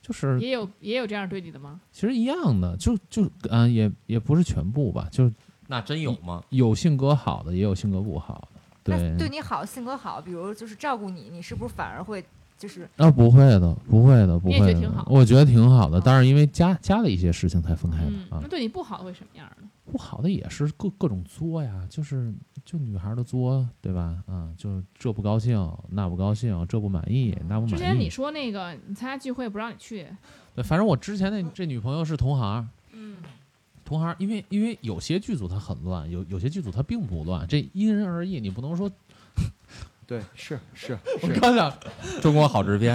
[0.00, 1.78] 就是也有也有这样对你的吗？
[1.92, 5.32] 其实一样的，就就嗯、也也不是全部吧，就是
[5.66, 6.42] 那真有吗？
[6.48, 8.60] 有性格好的，也有性格不好的。
[8.84, 12.24] 那对，对你好，性格好，比如就是照顾你，你是不是反而会
[12.58, 14.74] 就是啊，不会的，不会的，不你也觉会的。
[14.74, 18.48] 得挺好我觉得挺好的，哦但是因为家家的一些事情才分开的、嗯，啊那。
[18.48, 19.68] 对你不好会什么样呢？
[19.90, 22.32] 不好的也是各各种作呀，就是
[22.64, 24.22] 就女孩的作，对吧？
[24.26, 28.10] 啊，就这不高兴，那不高兴，这不满意，那不之前你意。
[28.10, 30.06] 说那个你参加聚会不让你去，
[30.54, 32.68] 对，反正我之前那这女朋友是同行，嗯，
[33.92, 38.90] 同行，因为因为有些剧组它很乱，有有些剧组它并不乱，这因人而异，你不能说。
[40.04, 41.72] 对，是是 我是，刚想，
[42.20, 42.94] 中国好制片，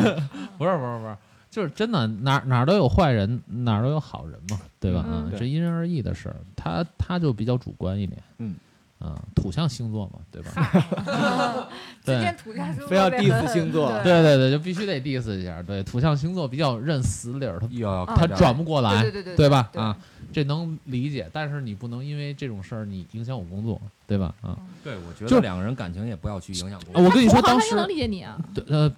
[0.58, 1.18] 不是不是不是，
[1.50, 5.04] 就是真的哪哪儿都有坏人，哪儿都有好人嘛，对吧？
[5.08, 8.56] 嗯这因人而异的事儿，他他就比较主观一点，嗯，
[9.00, 11.70] 啊，土象星座嘛，对吧？
[12.04, 17.60] 今对天土象星座非要 diss 星座对对对，就必须得 diss 一下，对，土象星座比较认死理儿，
[18.06, 19.70] 他他转不过来，对对对对吧？
[19.74, 19.98] 啊，
[20.32, 24.34] 这能理解，但是你不能因为这种事儿你影响我工作，对吧？
[24.42, 27.04] 啊，对，我觉就得两个人感情也不要去影响啊工作。
[27.04, 28.38] 我跟你说，同行当时能理解你啊？
[28.54, 28.92] 对呃，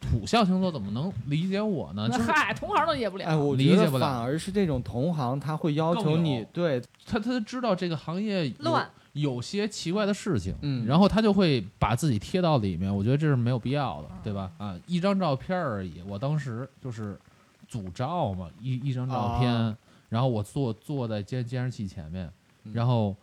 [0.00, 2.08] 土象星座怎么能理解我呢？
[2.08, 3.24] 就是嗨，同行都理解不了。
[3.24, 14.50] 哎，我理解不了反而是这种同行，他会要求你对，他他知道这个行业有乱有些奇怪的事情，嗯然后他就会把自己贴到里面，我觉得这是没有必要的，对吧？
[14.58, 17.16] 啊，一张照片而已，我当时就是
[17.68, 19.76] 组照嘛，一一张照片，啊
[20.12, 22.30] 然后我坐坐在监监视器前面，
[22.64, 23.16] 嗯然后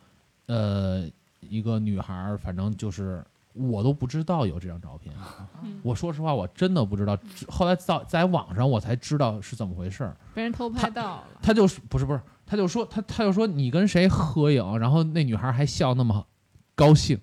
[0.47, 1.07] 呃，
[1.39, 3.23] 一个女孩儿，反正就是
[3.53, 5.13] 我都不知道有这张照片。
[5.61, 7.15] 嗯我说实话，我真的不知道。
[7.47, 10.17] 后来在在网上我才知道是怎么回事儿。
[10.33, 11.27] 被人偷拍到了。
[11.43, 16.25] 他就是不是不是，他就说他他就说你跟谁合影，然后那女孩还笑那么
[16.73, 17.19] 高兴，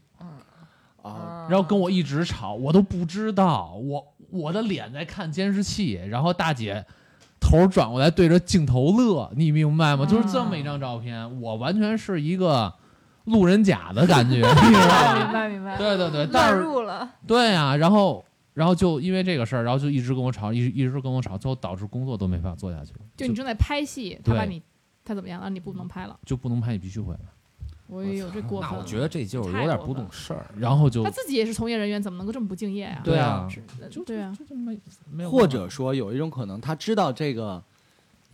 [1.03, 6.87] 啊，然后跟我一直吵，我都不知道，我我的脸在看监视器，然后大姐
[7.49, 10.05] 头转过来对着镜头乐，你明白吗？
[10.05, 12.73] 就是这么一张照片，我完全是一个
[13.25, 14.73] 路人甲的感觉， 明？
[15.33, 24.61] 白明白，对对对，但是入了，对呀、然后然后就因为这个事儿，然后就一直跟我吵，一直一直跟我吵，最后导致工作都没法做下去，就你正在拍戏，他把你
[25.05, 26.19] 他怎么样，了你不能拍了。
[26.27, 27.21] 就不能拍，你必须回来，
[27.89, 28.71] 我也有这过分。
[28.71, 30.47] 那我觉得这就是有点不懂事儿。
[30.57, 33.01] 然后就他自己也是从业人员，怎么能够这么不敬业啊？
[33.05, 33.49] 对啊，
[33.91, 34.79] 就对啊，就就没
[35.11, 37.63] 没有，或者说有一种可能，他知道这个，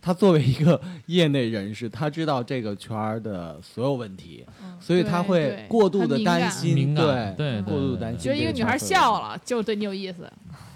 [0.01, 8.21] 他作为一个 业内人士，他知道这个圈儿的所有问题，嗯所以他会过度的担心，对对过度对担心。
[8.21, 10.31] 觉得一个女孩笑，了就对你有意思，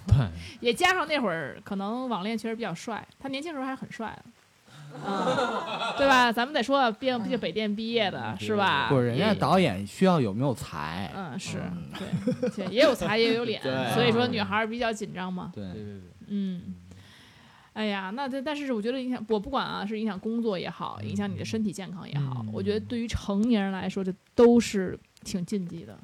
[0.07, 0.17] 对。
[0.61, 4.31] 也加上那会儿可能网恋确实比较帅，他年轻时候还是很帅的。
[5.05, 6.31] 嗯，对吧？
[6.33, 8.87] 咱们得说，毕竟毕竟北电毕业的是吧？
[8.89, 11.11] 不是人家导演需要有没有才？
[11.17, 11.59] 嗯是，
[11.99, 13.61] 对对，也有才也有脸，
[13.95, 15.51] 所以说女孩儿比较紧张嘛。
[15.55, 16.75] 对对对，嗯，
[17.73, 25.99] 哎呀，那这但是我觉得影响我不管啊，是影响工作也好，影响你的身体健康也好，嗯我觉得对于成年人来说，这都是挺禁忌的。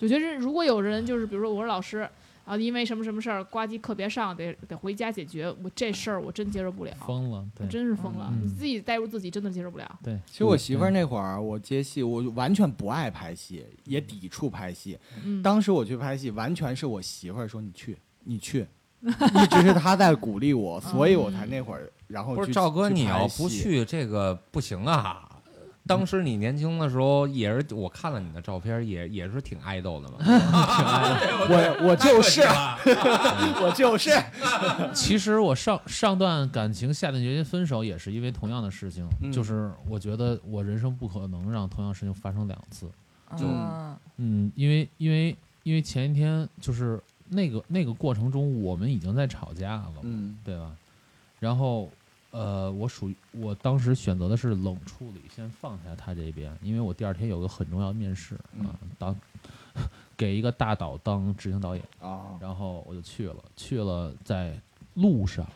[0.00, 2.08] 我觉得如果有人就是比如说我是老师。
[2.44, 5.48] 啊，因为什么什么事儿，呱唧课别上，得得回家解决。
[5.62, 8.28] 我这事儿我真接受不了，疯了，对我真是疯了。
[8.32, 9.98] 嗯你自己带入自己，真的接受不了。
[10.02, 10.18] 对。
[10.26, 14.98] 其实我媳妇儿那会儿，我接戏，我完全不爱拍戏，也抵触拍戏。
[15.24, 18.66] 嗯，当时我去拍戏，完全是我媳妇儿说你去，你去，
[19.00, 25.28] 一直是她在鼓励我，所以我才那会儿，然后不是赵哥，你要不去这个不行啊。
[25.86, 30.16] 当时你年轻的时候也是，我看了你的照片，也也是挺爱豆的嘛。
[31.48, 32.42] 我我就是，
[33.62, 34.10] 我就是，
[34.94, 42.88] 其实我上上段感情下定决心分手，也是因为同样的事情，嗯就是我觉得我人生不可能让同样事情发生两次。
[43.36, 50.70] 就嗯嗯，因为因为因为前一天就是那个那个过程中，我们已经在吵架了，嗯对吧？
[51.40, 51.90] 然后
[52.32, 59.16] 呃，我属于我当时选择的是冷处理，先放下他这边，因为我第二天有个很重要的面试嗯啊，当
[60.16, 61.84] 给一个大导当执行导演。
[62.00, 64.58] 啊，然后我就去了，去了在
[64.94, 65.46] 路上，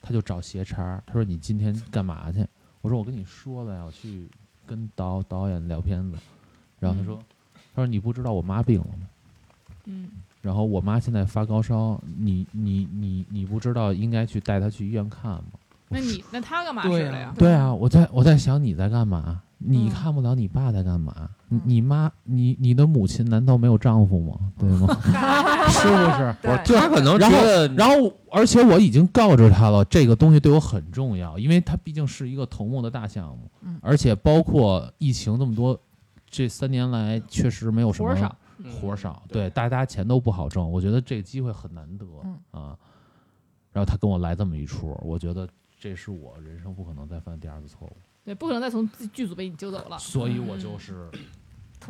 [0.00, 2.46] 他就找斜茬，他说你今天干嘛去？
[2.82, 4.28] 我说我跟你说了呀，我去
[4.66, 6.18] 跟导导演聊片子。
[6.78, 7.18] 然后他说，
[7.74, 9.08] 他说你不知道我妈病了吗？
[9.86, 10.10] 嗯，
[10.42, 15.52] 然后我妈现在发高烧，你你你你不知道应该去带她去医院看吗？
[15.92, 17.34] 那你那他干嘛去了呀？
[17.36, 19.42] 对啊，我在我在想你在干嘛？
[19.62, 21.28] 你嗯看不了你爸在干嘛？
[21.48, 24.38] 你你妈你你的母亲难道没有丈夫吗？
[24.58, 24.86] 对吗？
[25.68, 26.58] 是不是？
[26.64, 35.78] 就他可能觉然后得，然后，而且我已经告知他了，这个东西对我很重要，因为它毕竟是一个头目的大项目，嗯而且包括疫情这么多，
[36.30, 38.36] 这三年来确实没有什么活儿少，
[38.80, 42.76] 活儿少，对，大家钱都不好挣，我觉得这个机会很难得、嗯啊。
[43.72, 45.46] 然后他跟我来这么一出，我觉得
[45.80, 49.98] 这是我人生不可能再犯第二次错误，对，不可能再从剧组被你揪走了。
[49.98, 51.10] 所以我就是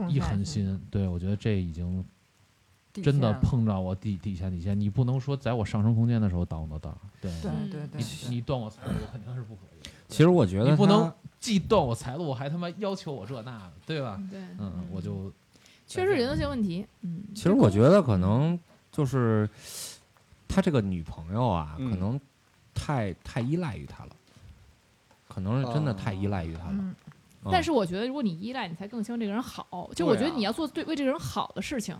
[0.08, 2.04] 一狠心，对我觉得这已经
[2.92, 7.30] 真的碰到我底底线底线，你不能说在我上升空间的时候挡我的道，对。
[7.42, 9.88] 对嗯对对你，你断我财路肯定是不可以。
[10.06, 14.22] 其实我觉得你不能既断我财路，我还他妈要求我这那的，对吧？
[14.30, 15.32] 对，嗯，我就
[15.86, 16.86] 确实人性问题。
[17.02, 18.58] 嗯，其实我觉得可能
[18.92, 19.48] 就是
[20.48, 22.20] 他这个女朋友啊，嗯可能
[22.80, 24.10] 太太依赖于他了，
[25.28, 26.70] 可能是真的太依赖于他了。
[26.70, 26.94] 嗯，
[27.44, 29.90] 嗯但是我觉得，如果你依赖，你才更希望这个人好。
[29.94, 31.96] 就我觉得啊你要做对为这个人好的事情，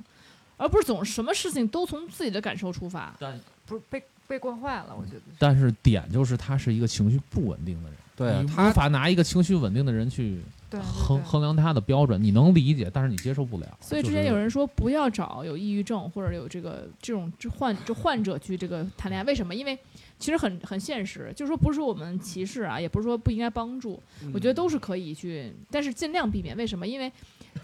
[0.57, 3.15] 而不是总什么事情都从自己的感受出发。
[3.19, 5.23] 但不是被被惯坏了，我觉得。
[5.39, 10.41] 但是点就是他是一个情绪不稳定的人，对他无法拿一个情绪稳定的人去
[10.83, 13.79] 衡衡量他的标准，你能理解，但是你接受不了。
[13.81, 19.55] 所以之前有人说不要找有抑郁症或者有这个这种这患就患者去这个谈恋爱，为什么？
[19.55, 19.77] 因为
[20.21, 24.01] 其实很很现实，就是说不是说我们歧视啊，也不是说不应该帮助，
[24.33, 26.57] 我觉得都是可以去，但是尽量避免。
[26.57, 26.87] 为什么？
[26.87, 27.11] 因为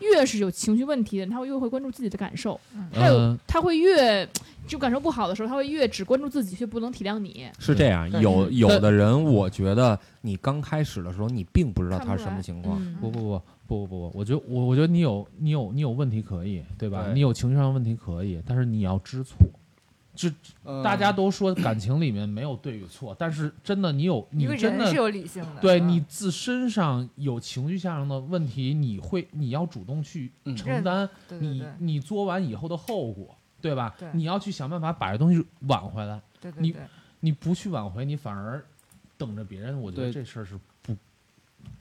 [0.00, 2.58] 越是有情绪问题的人，他会越会关注自己的感受，
[2.92, 4.28] 他有呃他会越
[4.66, 7.46] 就感受不好的时候，他会越只关注自己，却不能体谅你。
[7.58, 12.82] 是这样，有有的人，我觉得你刚开始的时候，你并不知道他是什么情况。
[12.82, 17.04] 嗯不不不不不不，我觉得我我觉得你有你有你有问题可以，对吧？
[17.04, 19.36] 对你有情绪上的问题可以，但是你要知错，
[20.64, 33.94] 嗯大家都说感情里面没有对与错，但是真的你有你真的是有理性的，对嗯你自身上有情绪上的问题，你会你要主动去嗯承担你对对对你作完以后的后果，对吧？
[33.98, 36.20] 对你要去想办法把这东西挽回来。
[36.40, 36.80] 你对对对，
[37.20, 38.64] 你不去挽回，你反而
[39.16, 40.94] 等着别人，我觉得这事儿是不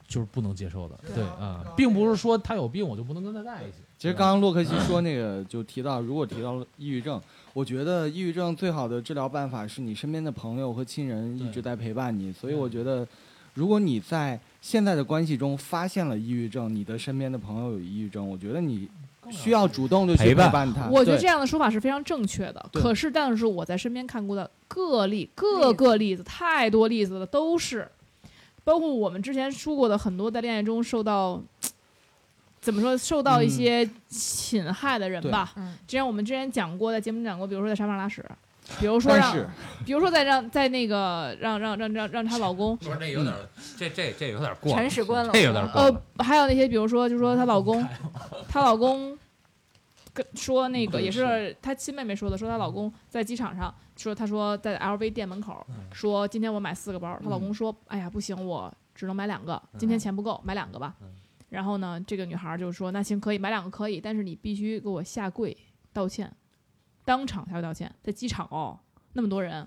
[0.07, 0.95] 就是不能接受的。
[1.05, 3.77] 对对啊，并不是说他有病我就不能跟他在一起。
[3.97, 7.21] 其实刚刚洛克西说那个就提到，如果提到了抑郁症，
[7.55, 12.29] 我觉得抑郁症最好的治疗办法是你身边的朋友和亲人一直在陪伴你。
[12.29, 13.07] 所以我觉得，
[13.53, 18.89] 如果你在现在的关系中发现了抑郁症，你的身边的朋友有抑郁症，我觉得你
[19.31, 20.89] 需要主动的去陪伴他。
[20.89, 22.69] 我觉得这样的说法是非常正确的。
[22.73, 27.87] 可是，但是我在身边看过的个例，各个例子太多例子了，都是，
[28.65, 31.41] 包括我们之前说过的很多在恋爱中受到。
[32.65, 32.97] 怎么说？
[32.97, 35.53] 受到一嗯些侵害的人吧。
[35.55, 38.25] 嗯，之前我们之前讲过，在节目讲过，比如说在沙发上拉屎，
[38.79, 39.31] 比如说让，
[39.85, 43.47] 比如说在让在那个让让让让让她老公，不是这有点儿，
[43.77, 47.87] 这这这有点儿过，铲屎官了，这有点儿过呃。，还有那些比如说，就说她老公，
[48.49, 49.15] 她老公
[50.11, 55.63] 跟说那个也是她亲妹妹说的，说她老公在机场上说，她说在 LV 店门口
[55.93, 61.07] 说今天我买四个包，她老公说，哎呀不行，我只能买两个，今天钱不够，买两个吧嗯。
[61.55, 65.55] 然后呢，这个女孩就说，那行可以买两个可以，但是你必须给我下跪
[65.93, 66.31] 道歉，
[67.05, 68.77] 当场才会道歉，在机场哦，
[69.13, 69.65] 那么多人。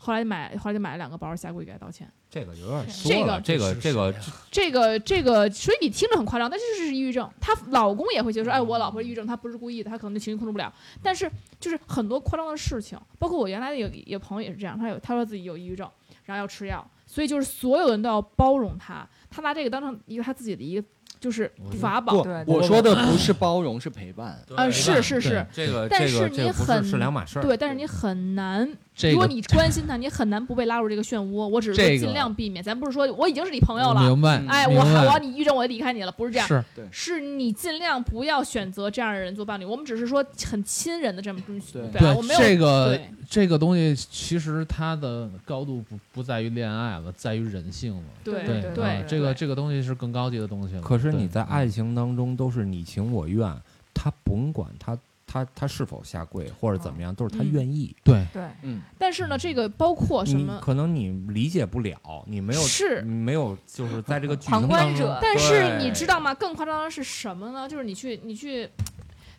[0.00, 2.08] 后来买，后来就买了两个包，下跪给她道歉。
[2.30, 4.20] 这个有点儿这个说，这个这个
[4.50, 7.28] 这个这个，所以你听着很夸张，但是这是抑郁症。
[7.40, 10.72] 她老公也会觉得说，哎，我老婆抑郁症，她不是故意的，她可能对情绪控制不了。
[11.02, 15.90] 但是就是很多夸张的事情，包括我原来的有有朋友也是这样，他有他说自己有抑郁症，
[16.26, 20.86] 然后要吃药，所以就是所有人都要包容他，他拿这个当成一个他自己的一个
[21.20, 21.50] 就是
[21.80, 22.22] 法宝。
[22.22, 24.38] 对，我说的不是包容，是陪伴。
[24.54, 27.42] 啊，是是是，这个但是你很是是两码事儿。
[27.42, 28.68] 对，但是你很难
[28.98, 31.46] 这个如果你关心他，你很难不被拉入这个漩涡。
[31.46, 34.44] 我只是说尽量避免，咱不是说我已经是你朋友了，明白？
[34.48, 36.48] 哎，我我要你抑郁症，我就离开你了，不是这样。
[36.48, 39.64] 是是你尽量不要选择这样的人做伴侣。
[39.64, 41.40] 我们只是说很亲人的这么
[41.72, 42.14] 对对吧？
[42.16, 48.02] 我没有这个这个东西，其实它的高度不不在于恋爱了，在于人性了。
[48.24, 50.80] 对对啊对这个这个东西是更高级的东西了。
[50.80, 53.54] 可是你在爱情当中都是你情我愿，
[53.94, 57.94] 他甭管他他他是否下跪或者怎么样，都是他嗯愿意。
[58.02, 60.58] 对对，嗯，但是呢，这个包括什么？
[60.62, 66.32] 可能你理解不了，你没有是没有就是在这个剧旁情当中观者，但是你知道吗？
[66.34, 67.68] 更夸张的是什么呢？
[67.68, 68.68] 就是你去你去，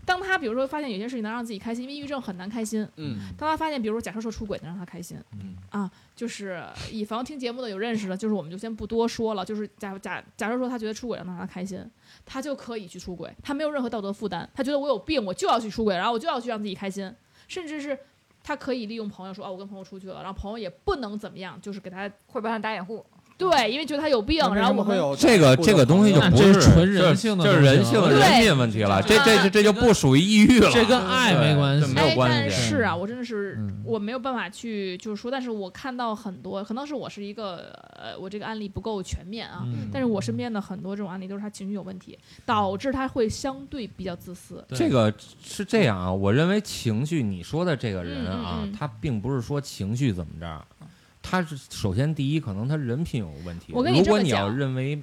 [0.09, 2.81] 当他比如说发现有些事情能让自己开心，因为抑郁症很难开心。
[2.95, 9.45] 嗯当他发现，比如说假设说出轨能让他开心，嗯啊，就是以防听节目的有认识的，就是我们就先不多说了。
[9.45, 11.79] 就是假假假设说他觉得出轨能让他开心，
[12.25, 17.13] 他就可以去出轨，他没有任何道德负担，他觉得我有病，我就要去出轨，然后我就要去让自己开心，
[17.47, 17.95] 甚至是
[18.41, 23.05] 他可以利用朋友说，哦，我跟朋友出去了，然后朋友也不能怎么样，就是给他会帮他打掩护，
[23.39, 32.37] 对，因为觉得他有病，然后我们会有这个这个东西就不是纯人性的这是人性人对品问题了，这啊这这这就不属于抑郁了，这跟爱没关系没有哎，关系。
[32.37, 39.63] 但是啊，我真的是、嗯我没有办法去就是说，但是我看到很多，可能是我是一个呃，我这个案例不够全面啊。
[39.65, 42.15] 嗯但是我身边的很多这种案例都是他情绪有问题，
[42.45, 44.63] 导致他会相对比较自私。
[44.67, 45.11] 对这个
[45.41, 50.65] 是这样啊，我认为情绪，你说的这个人啊，嗯嗯嗯他并不是说情绪怎么着，
[51.21, 53.73] 他是首先第一，可能他人品有问题。
[53.73, 55.01] 我跟你如果你要认为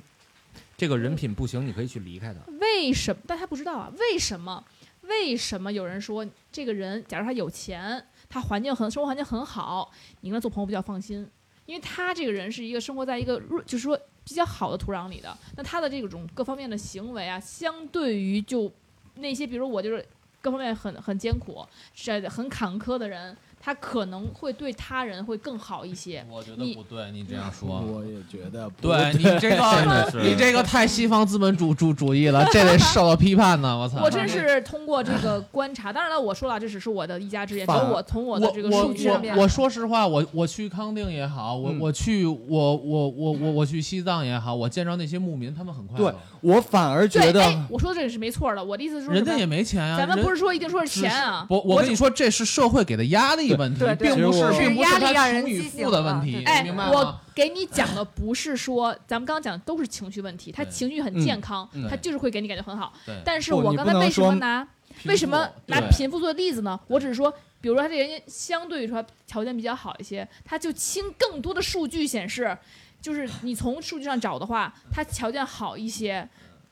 [0.77, 2.41] 这个人品不行，你可以去离开他。
[2.61, 3.23] 为什么？
[3.27, 4.65] 但他不知道啊，为什么？
[5.03, 9.93] 为什么有人说这个人，假如他有钱，他环境很生活环境很好，
[10.23, 11.25] 你跟他做朋友比较放心，
[11.65, 18.71] 因为他这个人是一个生活在一个弱就是说比较好的土壤里的，那他的这种各方面的行为啊，相对于就
[19.15, 20.05] 那些，比如我就是
[20.41, 21.65] 各方面很很艰苦、
[21.95, 23.37] 是很坎坷的人，
[23.67, 26.25] 他可能会对他人会更好一些。
[26.31, 27.81] 我觉得不对，你这样说。
[27.81, 33.77] 我也觉得不对你这个，你这个太西方资本主主主义了，这得受到批判呢！
[33.77, 34.01] 我操！
[34.05, 48.63] 我真是通过这个观察，当然了，我说了，这只是我的一家之言，只反有我从我的这个数据上面我我说实话，我我去康定也好，我嗯我去我我我我我去西藏也好，我见着那些牧民，他们很快乐，我反而觉，得哎，我说的这个是没错的。
[48.63, 49.99] 我的意思是说，人家也没钱啊。
[49.99, 57.21] 咱们不是说一定说是钱啊，不，我跟你说，这是社会给的压力问题对，对并不是并不是压力让人穷与富的问题，对哎明白，我吗？
[57.35, 62.93] 给你讲的不是说咱们刚刚讲的都是情绪问题，他情绪很健康嗯，他就是会给你感觉很好。
[63.05, 64.67] 对，但是我刚才为什么拿
[65.05, 66.79] 为什么拿贫富做例子呢？
[66.87, 72.57] 我只是说，比如说他这人家相对于说条件比较好一些，他就亲更多的数据显示，
[73.01, 76.29] 就是你从数据上找的话，他条件好一些。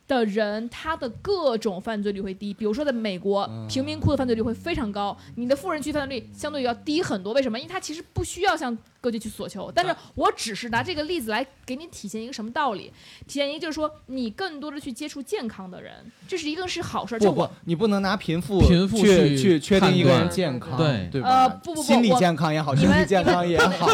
[0.07, 2.53] 的人，他的各种犯罪率会低。
[2.53, 7.33] 比如说，在美国，嗯贫民窟的犯罪率会非常高，你的富人区犯罪率相对要低很多。
[7.33, 7.59] 为什么？
[7.59, 9.73] 因为他其实不需要向各地去索求。
[9.75, 12.93] 但是我只是拿这个例子来给你体现一个什么道理？
[13.27, 15.93] 体现一个就是说，你更多的去接触健康的人，
[16.29, 17.19] 这是一个是好事儿。
[17.19, 21.29] 就不不我，你不能拿贫富贫富去去去确定一个人健康，对对吧？
[21.29, 23.89] 呃不不不心理健康也好，身体健康也好？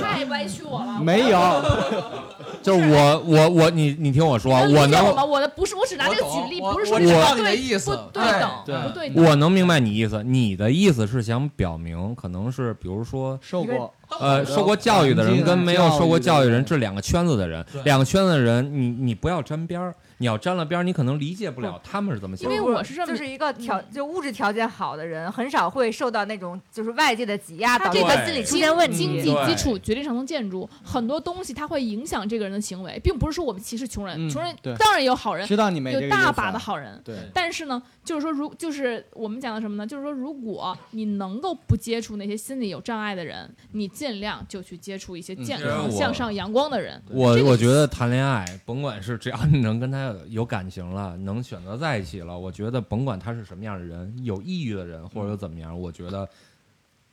[0.00, 0.98] 太歪曲我了。
[1.00, 1.62] 没有，
[2.62, 5.04] 就是我我我你你听我说，我能？
[5.28, 9.24] 我的不是，我只拿这个举例，不是说我你不知道你的对意思不对等，对不对等。
[9.24, 22.54] 我能明白你意思，你的意思是想表明，可能是比如说受过呃，受过教育的人跟没有受过教育的人这两个圈子的人，两个圈子的人，你你不要沾边儿，你要沾了边儿，你可能理解不了他们是怎么想因。
[22.54, 29.00] 为我是这么就是一个条就物质条件好的人，很少会受到那种就是外界的挤压，这导致心理出现问题。
[29.00, 37.00] 经济基础决定上层建筑，很多东西它会影响这个人的行为，并不是说我们歧视穷人，嗯穷人当然有好人，知道你没这有大把的好人。
[37.02, 39.86] 对，但是呢，就是说，如就是我们讲的什么呢？
[39.86, 47.02] 就是说，如果你能够不接触那些心理有障碍的人，你尽量就去接触一些健康、向上、阳光的人。
[47.08, 56.28] 我我觉得谈恋爱，甭管是只要你能跟他有有感情了，能选择在一起了，我觉得甭管他是什么样的人，有抑郁的人或者有怎么样，我觉得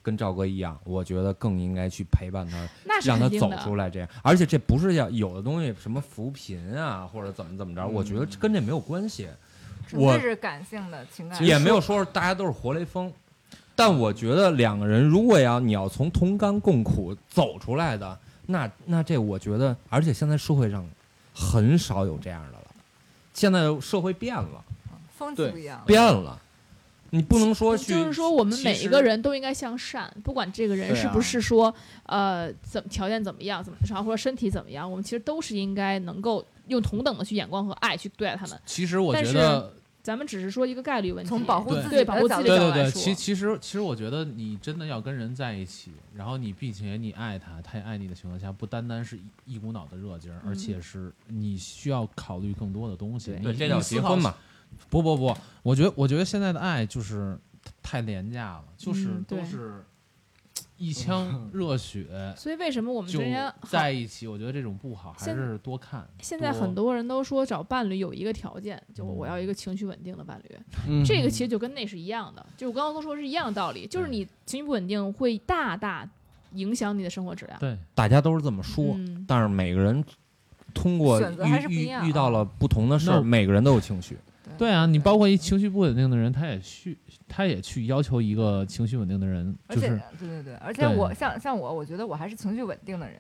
[0.02, 3.58] 跟赵哥一样，我觉得更应该去陪伴他，那是让他走肯定的。
[3.64, 3.90] 出来。
[3.90, 9.28] 这样，而且这不是要有的东西，什么扶贫啊，或者怎么怎么着，我觉得跟这没有关系。
[9.94, 11.44] 我纯粹是感性的情感。
[11.46, 13.12] 也没有说大家都是活雷锋，
[13.74, 20.86] 但我觉得两个人如果要你要从同甘共苦走出来的，那那这我觉得，而且现在社会上
[21.34, 22.57] 很少有这样的了。
[23.38, 25.86] 现在社会变了，对风气不一样了。
[25.86, 26.42] 变了，
[27.12, 31.72] 你不能说去，就是说，我们每一个人都应该向善，不管这个人是不是说，
[32.08, 38.60] 呃，怎么条件怎么样，怎么着，或者身体怎么样，我们其实都是应该能够用同等的去眼光和爱去对待他们。
[38.66, 39.72] 其实我但是觉得
[40.08, 53.32] 咱们只是说一个概率问题，从保护对自己对保护自己的角度对对对，的角度来说其其实其实我觉得你真的要跟人在一起，然后你并且你爱他，他也爱你的情况下，不单单是一一股脑的热劲儿，而嗯且是你需要考虑更多的东西。
[53.44, 54.34] 对，你这叫结婚嘛。
[54.90, 57.38] 不不不，我觉得我觉得现在的爱就是
[57.84, 59.84] 太廉价了，就是都是
[60.78, 62.06] 一腔 热血
[62.36, 66.08] 所以为什么我们之就前在一起，我觉得这种不好，还是多看。
[66.22, 70.56] 现在很多人都说找伴侣有一个条件，就嗯我要一个情绪稳定的伴侣。
[70.88, 76.08] 嗯这个其实就跟那是一样的，就我刚刚都说是一样的道理，就是你情绪不稳定会大大
[76.54, 77.60] 影响你的生活质量。
[77.60, 80.04] 对大家都是这么说，嗯，但是每个人
[80.74, 84.18] 通过选择还是不遇遇到了不同的事儿，每个人都有情绪。
[84.58, 84.70] 对。
[84.72, 93.20] 啊，你包括一情绪不稳定的人，他也去他也去要求一个情绪稳定的人，而且就是对对对，而且我像像我，我觉得我还是情绪稳定的人，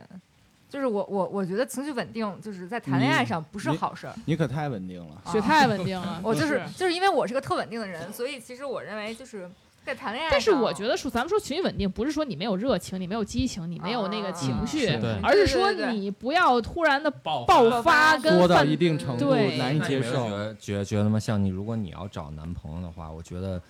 [0.69, 4.13] 就是我我我觉得情绪稳定就是在谈恋爱上不是好事儿。
[4.25, 5.21] 你可太稳定了。
[5.31, 6.77] 雪太稳定了， 我就是是。
[6.77, 9.49] 就是因为我是个特稳定的人，所以其实我认为就是
[9.87, 14.89] 在谈恋爱，但是我觉得说，咱们说情绪稳定，不是说你没有热情，你没有激情，你没有那个情绪，
[15.23, 20.27] 而是说你不要突然的爆爆发跟多到犯一定程度对难以接受。
[20.59, 21.17] 觉觉得吗？
[21.17, 23.61] 像你，如果你要找男朋友的话，我觉得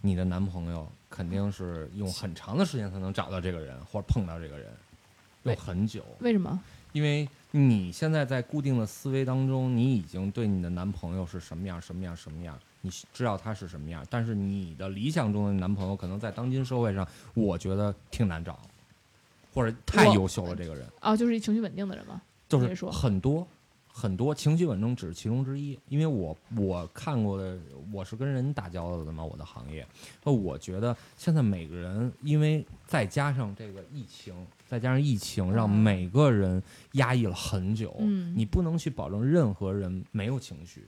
[0.00, 4.68] 你的男朋友肯定是用很长的时间才能找到这个人，或者碰到这个人，
[5.42, 6.04] 用很久。
[6.20, 6.60] 为什么？
[6.92, 14.04] 因为你现在在固定的思维当中，你已经对你的男朋友是什么样、什么样、什么样，你知道他是什么样。
[14.08, 18.58] 但是你的理想中的男朋友，可能在当今社会上，我觉得挺难找，
[19.52, 20.54] 或者太优秀了。
[20.54, 22.20] 这个人啊，就是一情绪稳定的人吗？
[22.48, 23.46] 就是很多
[23.92, 25.78] 很多情绪稳定只是其中之一。
[25.88, 27.58] 因为我我看过的，
[27.92, 29.86] 我是跟人打交道的嘛，我的行业。
[30.24, 34.34] 那我觉得现在每个人，因为再加上这个疫情，
[34.68, 37.96] 再加上疫情，让嗯每个人压抑了很久。
[37.98, 40.86] 嗯你不能去保证任何人没有情绪。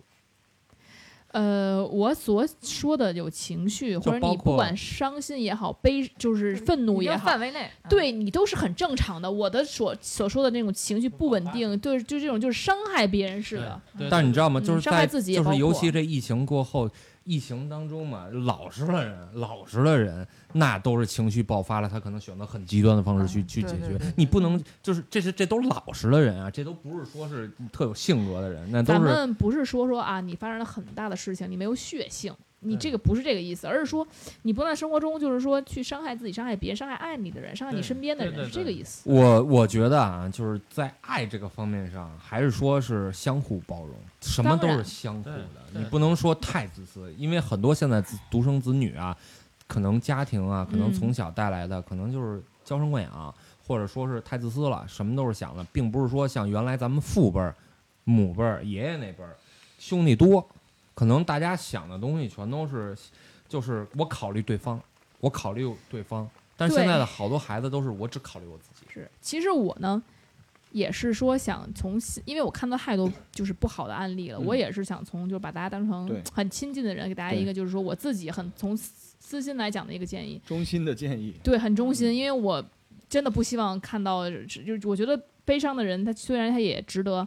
[1.33, 9.31] 呃，我所说的有情绪，或者你不管伤心也好，悲就是愤怒也好，范围内，嗯对你都是很正常的。
[9.31, 13.81] 我的所所说的那种情绪不稳定，对，就这种就是伤害别人似的。
[14.11, 14.59] 但是你知道吗？
[14.61, 16.91] 嗯就是在伤害自己也就是尤其这疫情过后，
[17.31, 24.13] 疫情当中嘛，老实的人，老实的人，那都是情绪爆发了，他可能选择很极端的方式去、嗯去解决对对对。
[24.17, 34.07] 你不能就是这是这都是老实的人啊，这都不是说是特有性格的人，那都咱们不是说说啊，你发生了很大的事情，你没有血性，你这个不是这个意思，而是说
[34.43, 39.11] 你不能在生活中就是说去伤害自己、伤害别人、伤害爱你的人、伤害你身边的人，是这个意思。
[39.11, 45.47] 我我觉得啊，就是在爱这个方面上，还是说是相互包容，什么都是相互的。
[45.73, 49.17] 你不能说太自私，因为很多现在子独生子女啊，
[49.67, 53.35] 可能家庭啊，可能嗯从小带来的，可能就是娇生惯养，
[53.67, 57.55] 或者说是太自私了，什么都是想的，并不是说像原来咱们父辈儿、
[58.05, 59.35] 母辈儿、爷爷那辈儿，
[59.79, 60.47] 兄弟多，
[61.01, 62.95] 可能大家想的东西全都是，
[63.49, 64.79] 就是我考虑对方，
[65.19, 66.29] 我考虑对方。
[66.59, 68.87] 但是现在的好多孩子都是我只考虑我自己。
[68.93, 70.03] 是，其实我呢，
[70.73, 81.35] 也是说想从，因为我看到太多就是不好的案例了，嗯我也是想从就是把大家当成很亲近的人，给大家一个就是说我自己很从私私心来讲的一个建议，衷心的建议。
[81.43, 82.63] 对，很中心，因为我
[83.09, 87.27] 真的不希望看到，就是我觉得悲伤的人，他虽然他也值得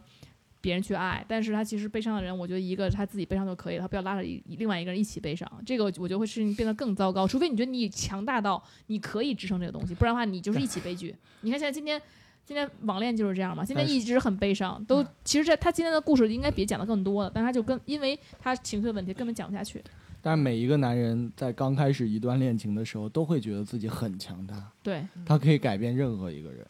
[0.64, 7.28] 别人去爱，但是他其实悲伤的人，我觉得一个他自己悲伤就可以了，他不要拉着一另外一个人一起悲伤，这个我觉得会事情变得更糟糕。
[7.28, 11.14] 除非你觉得你强大到你可以支撑这个东西，不然的话你就是一起悲剧。
[11.42, 12.02] 你看现在今天。
[12.46, 19.82] 今天网恋就是这样嘛，今天一直很悲伤，都其实这他今天的故事应该比讲的更多了，但他就跟因为他情绪的问题根本讲不下去。
[20.22, 26.68] 但是每一个男人在刚开始一段恋情的时候，都会觉得自己很强大，对他可以改变任何一个人。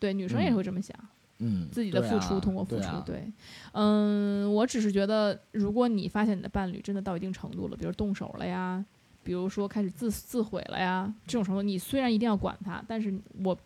[0.00, 0.98] 对，女生也嗯会这么想。
[0.98, 1.08] 嗯，
[1.70, 3.30] 自己的付出，啊通过付出，对
[3.72, 8.84] 嗯，我只是觉得，如果你发现你的伴侣真的到一定程度了，比如动手了呀，
[9.22, 13.14] 比如说开始自自毁了呀，这种程度，你虽然一定要管他，但是
[13.44, 13.56] 我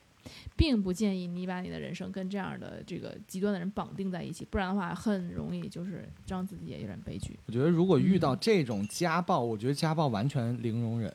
[0.57, 7.39] 并不建议你把你的人生跟这样的这个极端的人绑定在一起，不然的话，很容易就是让自己也有点悲剧。
[7.47, 11.15] 我觉得如果遇嗯到这种家暴，我觉得家暴完全零容忍。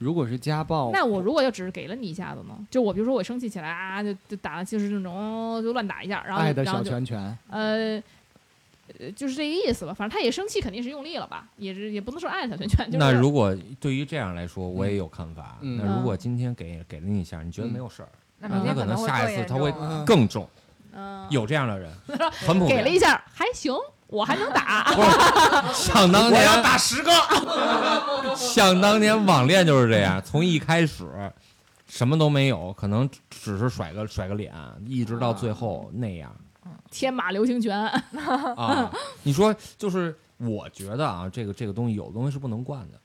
[0.00, 2.54] 如果是家暴，那我如果要只是给了你一下子呢？
[2.70, 8.02] 就我比如说我生气起来啊，就就打，就是那种哦就乱打一下，然后爱的小拳拳，呃，
[8.98, 9.92] 呃，就是这个意思吧。
[9.92, 12.86] 反正他也生气，肯定是用力了吧，也是也不能说爱小拳拳。
[12.90, 15.58] 就是、那如果对于这样来说，我也有看法。
[15.60, 18.08] 嗯那如果今天给给了你一下，你觉得没有事儿，
[18.38, 20.48] 那嗯那可能下一次他会嗯更重。
[20.92, 21.88] 嗯、有这样的人，
[22.32, 22.78] 很普遍。
[22.78, 23.72] 给了一下还行，
[24.10, 24.92] 我还能打。
[25.72, 27.10] 想当年要，打十个。
[28.36, 31.32] 想当年网恋就是这样，从一开始
[31.86, 34.52] 什么都没有，可能只是甩个甩个脸，
[34.86, 36.34] 一直到最后那样
[36.90, 37.86] 天马流星拳，
[38.56, 38.90] 啊。
[39.22, 43.00] 你说就是，我觉得啊，这个这个东西有的东西是不能惯的，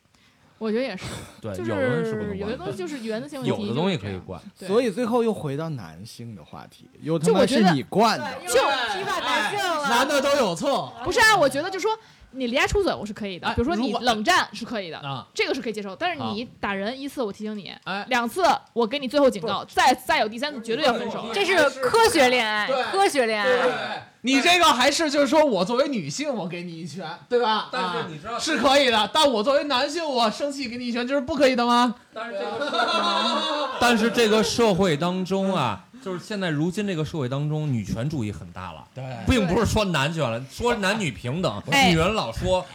[0.57, 1.03] 我觉得也是，
[1.41, 4.17] 对，就有的东西是不能惯的，有些东西就是原则性问题，有的东西可以。
[4.25, 4.41] 惯。
[4.55, 8.25] 所以最后又回到男性的话题，有他妈是就我觉得你惯的。
[8.47, 9.83] 就批判男性了。
[9.89, 11.91] 男的都有错不是啊，我觉得就说
[12.35, 15.25] 你离家出走我是可以的，哎比如说你冷战是可以的，啊！
[15.33, 15.95] 这个是可以接受。
[15.95, 18.43] 但是你打人一次我提醒你，哎，两次
[18.73, 21.25] 我给你最后警告，再再有第三次绝对要分手。
[21.33, 24.11] 这是科学恋爱，科学恋爱。
[24.21, 27.69] 你这个还是就是说我作为女性，我给你一拳，对吧？
[27.71, 31.93] 但是啊你知道是可以的，但我作为男性，我生气给你一拳，这是不可以的吗？
[32.11, 41.59] 但是这个， 但是这个社会当中啊，就是现在如今这个社会当中，女权主义很大了，对并不是说男权了，说男女平等。
[41.71, 42.65] 哎女人老说我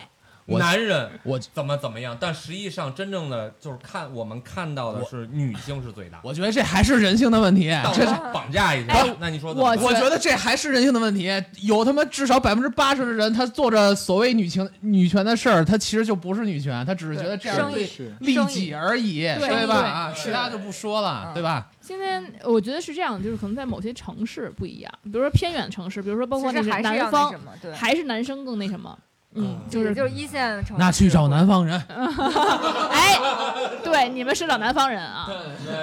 [0.58, 6.20] 男人我怎么怎么样，但实际上真正的就是看我们看到的是女性是最大。
[6.22, 8.14] 我觉得这还是人性的问题，这是。
[8.32, 11.28] 绑架一下哎，那你说我我觉得这还是人性的问题，
[11.62, 17.88] 有他妈至少百分之八十的人，他做着所谓女情女权的事儿，他其实就不是女权，他只是觉得这样对
[18.20, 19.74] 利己而已，对对吧？
[19.76, 21.68] 啊，其他就不说了，对吧？
[21.80, 27.34] 现在我觉得是这样，就是可能在某些城市不一样，比如说偏远城市，比如说包括其那个南方
[27.74, 28.96] 还是男生更那什么。
[29.34, 30.80] 嗯，就是就是一线城市。
[30.80, 31.80] 那去找南方人，
[32.90, 33.16] 哎，
[33.84, 35.28] 对，你们是找南方人啊，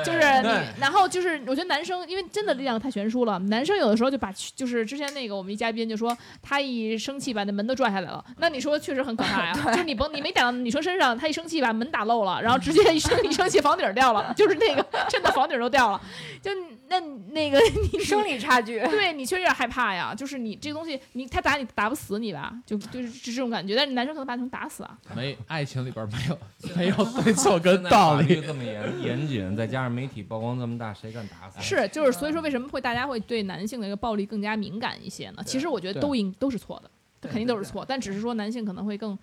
[0.04, 0.50] 就是你，
[0.82, 16.02] 然后就是我觉得男生，因为真的力量太悬殊了，男生有的时候就把就是之前那个我们一嘉宾就说他一生气把那门都拽下来了，那你说确实很可怕呀，就是你甭你没打到女生身上，他一生气把门打漏了，然后直接一生一生气房顶掉了，就是那个真的房顶都掉了，
[16.42, 16.52] 就
[16.90, 17.00] 那
[17.32, 17.60] 那个
[17.94, 18.80] 你生理差距。
[18.90, 24.98] 对你确实有点害怕呀，就是你这个东西，你他打你打不死你吧，就就是这种感觉，但是男生可能把他们打死啊。
[25.16, 26.40] 没爱情里边没有
[26.76, 28.42] 没有对错跟道理。
[28.42, 31.62] 这么严严谨，再加上媒体曝光这么大，谁敢打死？
[31.62, 35.44] 是，就是所以说为什么会大家会对男性的一个暴力更加敏感一些呢？
[35.46, 36.90] 其实我觉得都应都是错的，
[37.22, 39.18] 这肯定都是错，但只是说男性可能会更，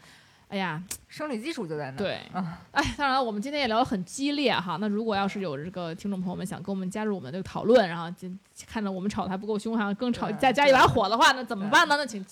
[0.49, 1.97] 哎呀，生理基础就在那。
[1.97, 4.77] 对啊，哎，当然了我们今天也聊得很激烈哈。
[4.81, 11.97] 那如果要是有这个听众朋友们想跟我们加入我们的这个讨论，然后今看到我们吵得还不够凶，还要更吵再加一把火的话，那怎么办呢？
[11.97, 12.25] 那请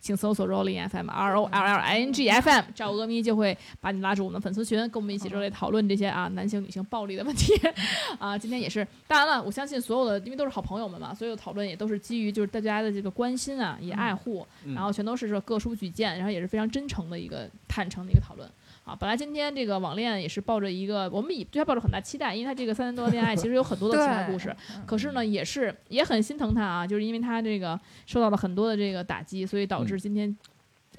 [0.00, 7.52] 请搜索 Rolling FM R O L L I N G F M，赵阿咪就会把你拉入我们的粉丝群，跟我们一起热烈讨论这些啊男性女性暴力的问题。
[8.18, 8.36] 啊。
[8.36, 14.74] 今天也是，当然了，我相信所有的因为都是好朋友们嘛，所有的讨论也都是基于就是大家的这个关心啊，也爱护，嗯。
[14.74, 18.48] 然后全都是说各抒己见，然后也是非常真诚的一个坦诚的一个讨论。
[18.88, 24.56] 啊，本来今天这个网恋也是抱着一个，我们以对他抱着很大期待，因为他这个三年多的恋爱其实有很多的情感故事，
[24.86, 30.34] 可是呢，也是也很心疼他啊，就是因为他这个受到了很多的这个打击，所以导致今天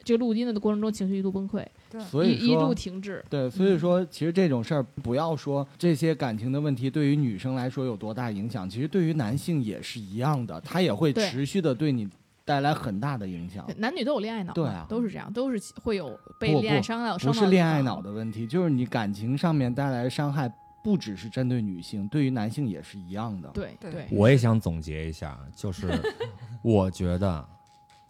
[0.03, 1.65] 这个录音的过程中情绪一度崩溃，
[1.99, 3.25] 所以一一度，停滞。
[3.27, 12.07] 对，所以说，其实这种事儿不要说这些感情的问题对于女生来说有多大影响，其实对于男性也是一样的，他也会持续的对你
[12.49, 13.63] 带来很大的影响。
[13.77, 20.51] 男女都有恋爱脑，对啊都是这样，都是会有被恋爱伤害伤到不是恋爱脑的问题，就是你感情上面带来的伤害，
[20.83, 23.49] 不只是针对女性，对于男性也是一样的。
[23.49, 25.91] 对对对，我也想总结一下，就是
[26.63, 27.47] 我觉得，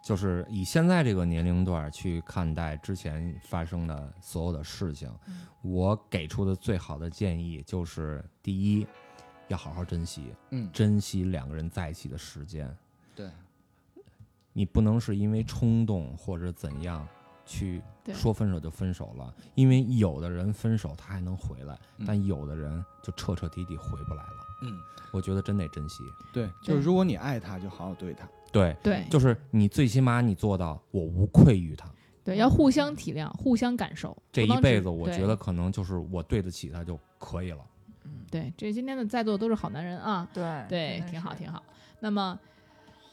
[0.01, 8.87] 就是以现在这个年龄段去看待之前发生的所有的事情，嗯我给出的最好的建议就是：第一，
[9.49, 12.73] 要好好珍惜，嗯，珍惜两个人在一起的时间。
[13.13, 13.29] 对，
[14.59, 17.07] 你不能是因为冲动或者怎样
[17.45, 17.81] 去
[18.11, 24.29] 说分手就分手了，因为有的人分手他还能回来，嗯但有的人就彻彻底底回不来了。
[24.63, 24.77] 嗯，
[25.13, 26.03] 我觉得真得珍惜。
[26.33, 28.27] 对，就是如果你爱他，就好好对他。
[28.51, 31.89] 对，对就是你最起码你做到我无愧于他，
[32.21, 34.21] 对，要互相体谅，互相感受。
[34.29, 37.65] 这一辈子我觉得可能就是我对得起他就可以了。
[38.03, 41.63] 嗯对，这今天的在座都是好男人啊，对对，挺好挺好。
[42.01, 42.37] 那么，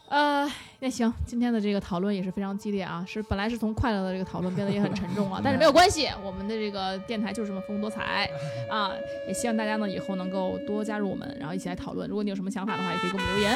[0.09, 8.31] 呃，那行，今天的这个讨论也是非常激烈啊，是本来是从快乐的这个讨论变得也很沉重了， 但是没有关系，我们的这个电台就是这么丰富多彩
[8.71, 8.93] 啊，
[9.27, 12.09] 也希望大家呢以后能够多加入我们，然后一起来讨论。
[12.09, 13.53] 如果你有什么想法的话，也可以给我们留言。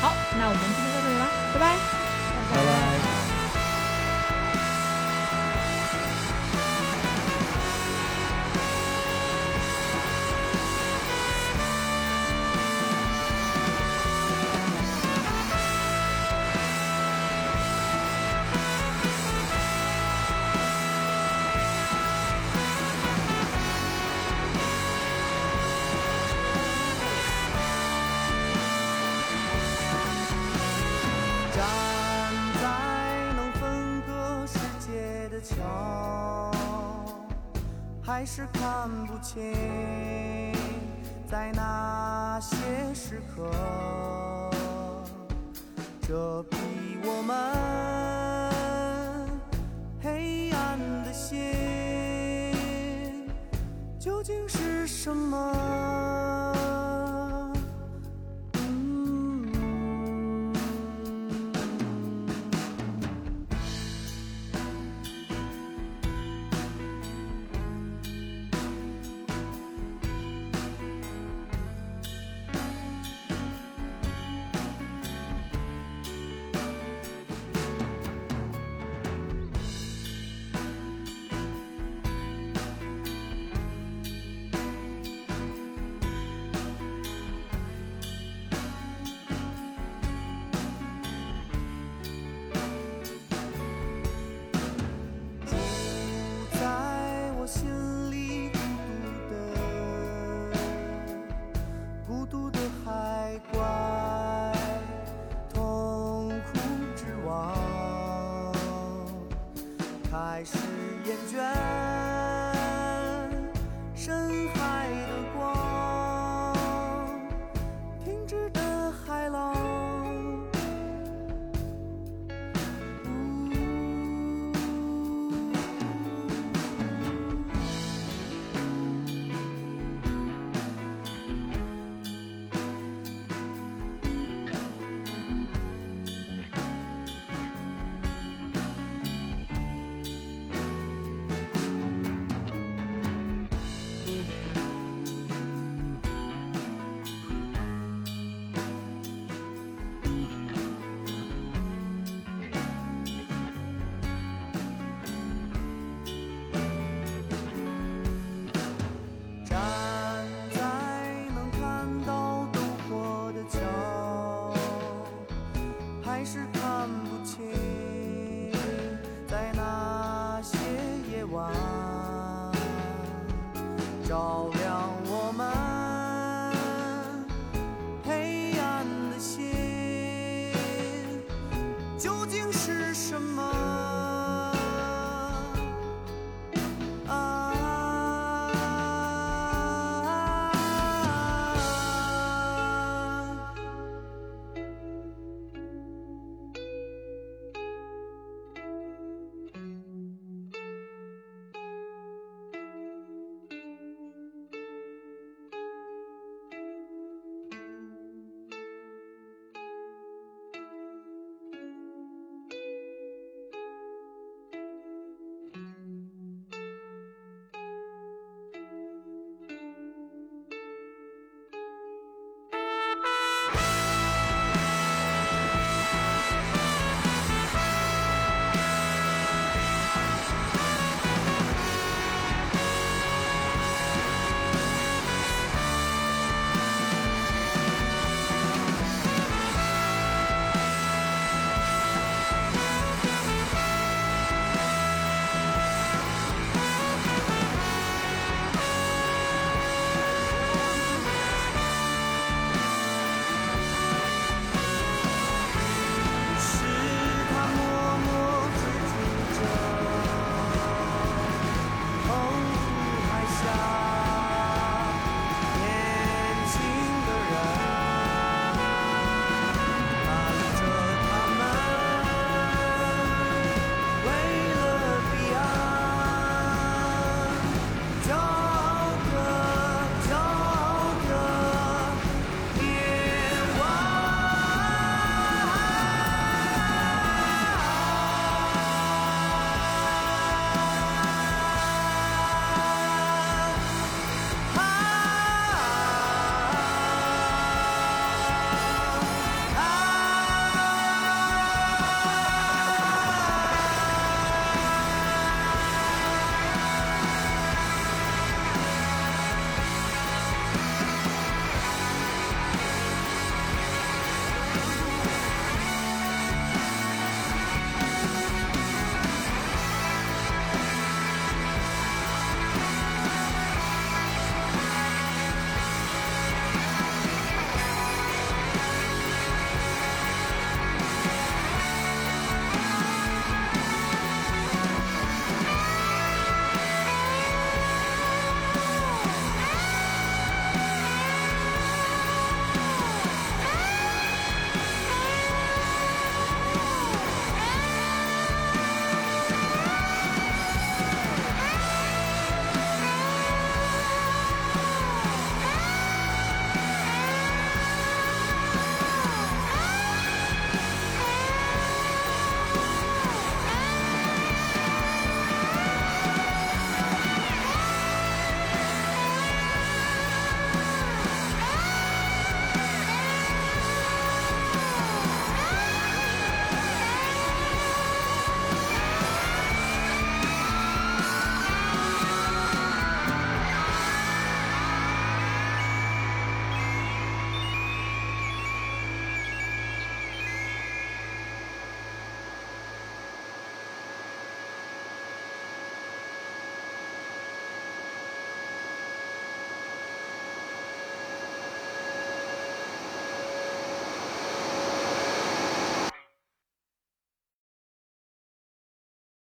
[0.00, 1.76] 好，那我们今天到这里了，拜拜。
[2.54, 2.87] 拜拜。